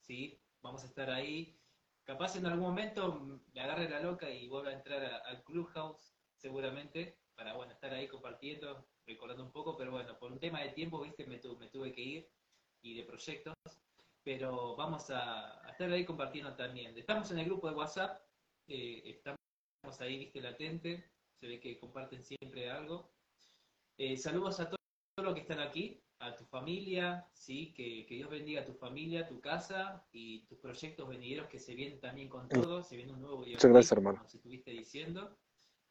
[0.00, 0.42] ¿sí?
[0.60, 1.56] Vamos a estar ahí.
[2.04, 3.20] Capaz en algún momento
[3.54, 8.08] me agarre la loca y vuelva a entrar al Clubhouse, seguramente, para bueno, estar ahí
[8.08, 11.68] compartiendo, recordando un poco, pero bueno, por un tema de tiempo, viste, me, tu- me
[11.68, 12.28] tuve que ir
[12.82, 13.54] y de proyectos,
[14.26, 16.98] pero vamos a, a estar ahí compartiendo también.
[16.98, 18.20] Estamos en el grupo de WhatsApp,
[18.66, 19.38] eh, estamos
[20.00, 23.08] ahí, viste, latente, se ve que comparten siempre algo.
[23.96, 24.80] Eh, saludos a todos
[25.22, 27.72] los que están aquí, a tu familia, ¿sí?
[27.72, 31.76] Que, que, Dios bendiga a tu familia, tu casa y tus proyectos venideros que se
[31.76, 32.88] vienen también con todos.
[32.88, 34.18] Se viene un nuevo Muchas gracias, hermano.
[34.18, 35.38] Como estuviste diciendo.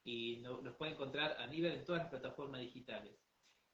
[0.03, 3.17] Y no, nos puede encontrar a nivel en todas las plataformas digitales.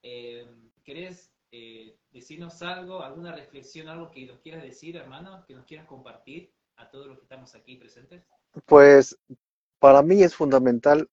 [0.03, 0.45] Eh,
[0.83, 5.85] ¿Querés eh, decirnos algo, alguna reflexión, algo que nos quieras decir, hermano, que nos quieras
[5.85, 8.23] compartir a todos los que estamos aquí presentes?
[8.65, 9.17] Pues
[9.79, 11.09] para mí es fundamental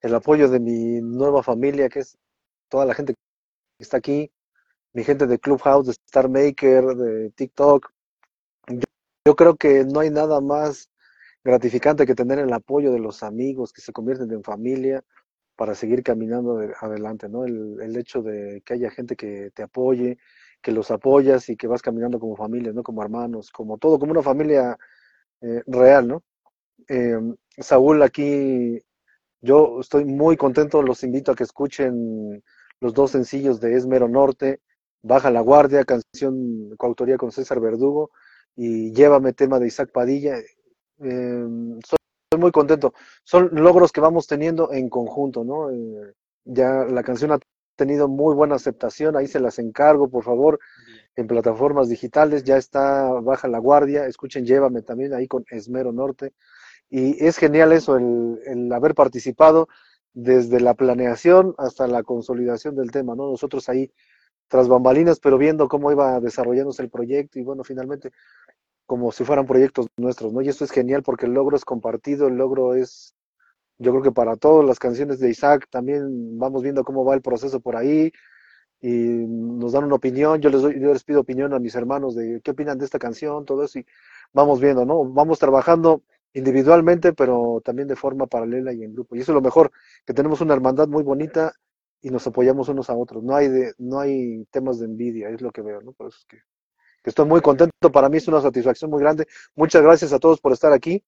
[0.00, 2.18] el apoyo de mi nueva familia, que es
[2.68, 4.30] toda la gente que está aquí,
[4.92, 7.90] mi gente de Clubhouse, de Star Maker, de TikTok.
[8.68, 8.84] Yo,
[9.26, 10.90] yo creo que no hay nada más
[11.42, 15.04] gratificante que tener el apoyo de los amigos que se convierten en familia
[15.56, 17.44] para seguir caminando adelante, ¿no?
[17.44, 20.18] El, hecho de que haya gente que te apoye,
[20.60, 22.82] que los apoyas y que vas caminando como familia, ¿no?
[22.82, 24.76] Como hermanos, como todo, como una familia
[25.40, 26.22] eh, real, ¿no?
[26.88, 27.18] Eh,
[27.58, 28.80] Saúl, aquí
[29.40, 32.42] yo estoy muy contento, los invito a que escuchen
[32.80, 34.60] los dos sencillos de Esmero Norte,
[35.02, 38.10] Baja la Guardia, canción coautoría con César Verdugo,
[38.56, 40.38] y Llévame, tema de Isaac Padilla.
[41.00, 41.46] Eh,
[42.34, 42.94] soy, muy contento.
[43.24, 45.70] Son logros que vamos teniendo en conjunto, ¿no?
[45.70, 46.14] Eh,
[46.44, 47.38] ya la canción ha
[47.76, 50.60] tenido muy buena aceptación, ahí se las encargo, por favor,
[51.16, 56.32] en plataformas digitales, ya está Baja la Guardia, escuchen Llévame también ahí con Esmero Norte.
[56.90, 59.68] Y es genial eso, el, el haber participado
[60.12, 63.30] desde la planeación hasta la consolidación del tema, ¿no?
[63.30, 63.90] Nosotros ahí
[64.48, 68.12] tras bambalinas, pero viendo cómo iba desarrollándose el proyecto y bueno, finalmente
[68.86, 70.42] como si fueran proyectos nuestros, ¿no?
[70.42, 73.14] Y esto es genial porque el logro es compartido, el logro es,
[73.78, 77.22] yo creo que para todas las canciones de Isaac también vamos viendo cómo va el
[77.22, 78.12] proceso por ahí
[78.80, 82.14] y nos dan una opinión, yo les, doy, yo les pido opinión a mis hermanos
[82.14, 83.86] de qué opinan de esta canción, todo eso y
[84.32, 85.04] vamos viendo, ¿no?
[85.04, 86.02] Vamos trabajando
[86.34, 89.16] individualmente, pero también de forma paralela y en grupo.
[89.16, 89.72] Y eso es lo mejor,
[90.04, 91.54] que tenemos una hermandad muy bonita
[92.02, 93.22] y nos apoyamos unos a otros.
[93.22, 95.92] No hay de, no hay temas de envidia, es lo que veo, ¿no?
[95.92, 96.38] Por eso es que,
[97.04, 97.92] que estoy muy contento.
[97.92, 99.26] Para mí es una satisfacción muy grande.
[99.54, 101.04] Muchas gracias a todos por estar aquí.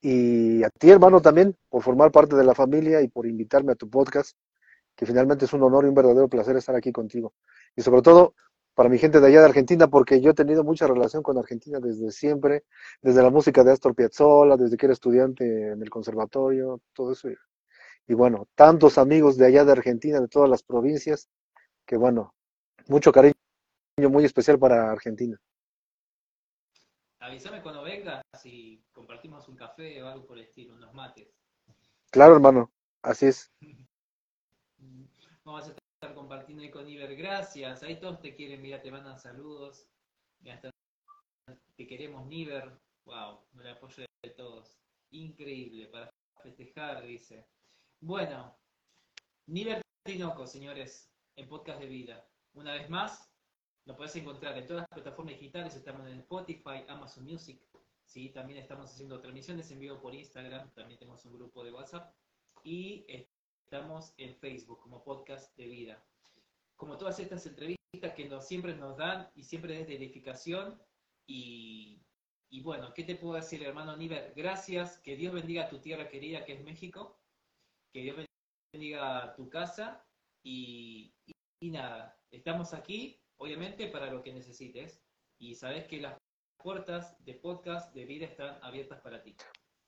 [0.00, 3.74] Y a ti, hermano, también, por formar parte de la familia y por invitarme a
[3.74, 4.36] tu podcast,
[4.96, 7.34] que finalmente es un honor y un verdadero placer estar aquí contigo.
[7.76, 8.34] Y sobre todo,
[8.74, 11.78] para mi gente de allá de Argentina, porque yo he tenido mucha relación con Argentina
[11.78, 12.64] desde siempre,
[13.02, 17.28] desde la música de Astor Piazzolla, desde que era estudiante en el conservatorio, todo eso.
[18.08, 21.28] Y bueno, tantos amigos de allá de Argentina, de todas las provincias,
[21.84, 22.34] que bueno,
[22.88, 23.34] mucho cariño
[23.98, 25.40] muy especial para Argentina.
[27.20, 31.28] Avísame cuando vengas y compartimos un café o algo por el estilo, unos mates.
[32.10, 32.72] Claro, hermano,
[33.02, 33.52] así es.
[35.44, 37.14] Vamos a estar compartiendo ahí con Iber.
[37.16, 37.82] Gracias.
[37.82, 39.88] Ahí todos te quieren, mira, te mandan saludos.
[40.50, 40.70] Hasta
[41.76, 42.72] te queremos, Niver.
[43.04, 44.78] Wow, el apoyo de todos.
[45.10, 46.10] Increíble para
[46.42, 47.46] festejar, dice.
[48.00, 48.56] Bueno,
[49.46, 52.26] Niver Tinoco, señores, en Podcast de Vida.
[52.54, 53.31] Una vez más,
[53.84, 55.74] lo puedes encontrar en todas las plataformas digitales.
[55.74, 57.60] Estamos en Spotify, Amazon Music.
[58.04, 58.30] ¿sí?
[58.30, 60.70] También estamos haciendo transmisiones en vivo por Instagram.
[60.72, 62.14] También tenemos un grupo de WhatsApp.
[62.62, 66.04] Y estamos en Facebook como Podcast de Vida
[66.82, 70.82] como todas estas entrevistas que nos, siempre nos dan y siempre desde edificación.
[71.28, 72.02] Y,
[72.50, 74.32] y, bueno, ¿qué te puedo decir, hermano Niver?
[74.34, 77.20] Gracias, que Dios bendiga tu tierra querida que es México,
[77.92, 78.16] que Dios
[78.72, 80.04] bendiga tu casa
[80.42, 85.00] y, y, y nada, estamos aquí, obviamente, para lo que necesites
[85.38, 86.16] y sabes que las
[86.62, 89.34] puertas de podcast de vida están abiertas para ti.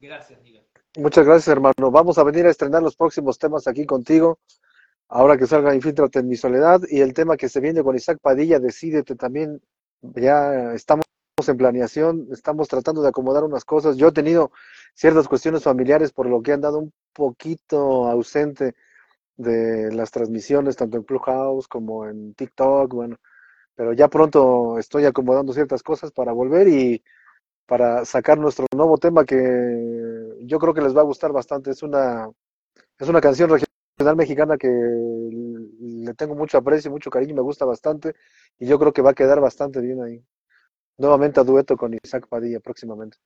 [0.00, 0.66] Gracias, Niver.
[0.96, 1.92] Muchas gracias, hermano.
[1.92, 4.40] Vamos a venir a estrenar los próximos temas aquí contigo
[5.08, 8.18] ahora que salga Infiltrate en mi soledad y el tema que se viene con Isaac
[8.20, 9.62] Padilla, Decídete también,
[10.02, 11.04] ya estamos
[11.46, 13.96] en planeación, estamos tratando de acomodar unas cosas.
[13.96, 14.50] Yo he tenido
[14.94, 18.74] ciertas cuestiones familiares por lo que han dado un poquito ausente
[19.36, 23.16] de las transmisiones, tanto en Clubhouse como en TikTok, bueno,
[23.74, 27.02] pero ya pronto estoy acomodando ciertas cosas para volver y
[27.66, 29.36] para sacar nuestro nuevo tema que
[30.42, 31.70] yo creo que les va a gustar bastante.
[31.70, 32.30] Es una,
[32.98, 38.14] es una canción regional mexicana que le tengo mucho aprecio, mucho cariño, me gusta bastante
[38.58, 40.22] y yo creo que va a quedar bastante bien ahí.
[40.96, 43.18] Nuevamente a dueto con Isaac Padilla próximamente.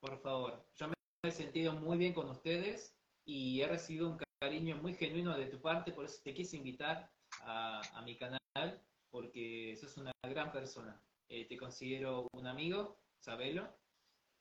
[0.00, 4.76] Por favor, yo me he sentido muy bien con ustedes y he recibido un cariño
[4.76, 7.10] muy genuino de tu parte, por eso te quise invitar
[7.44, 8.40] a, a mi canal,
[9.12, 11.00] porque sos una gran persona.
[11.28, 13.68] Eh, te considero un amigo, sabelo,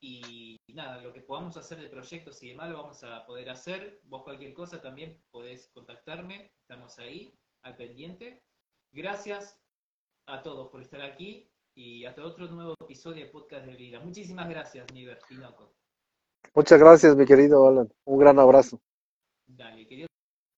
[0.03, 4.01] y nada, lo que podamos hacer de proyectos y demás lo vamos a poder hacer.
[4.05, 8.41] Vos cualquier cosa también podés contactarme, estamos ahí, al pendiente.
[8.91, 9.61] Gracias
[10.25, 13.99] a todos por estar aquí y hasta otro nuevo episodio de Podcast de Vida.
[13.99, 15.75] Muchísimas gracias, Niver Tinoco.
[16.55, 17.93] Muchas gracias, mi querido Alan.
[18.05, 18.81] Un gran abrazo.
[19.45, 20.07] Dale, querido.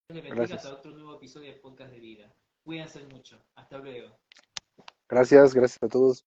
[0.08, 2.34] hasta otro nuevo episodio de Podcast de Vida.
[2.64, 3.38] Cuídense mucho.
[3.54, 4.16] Hasta luego.
[5.08, 6.24] Gracias, gracias a todos.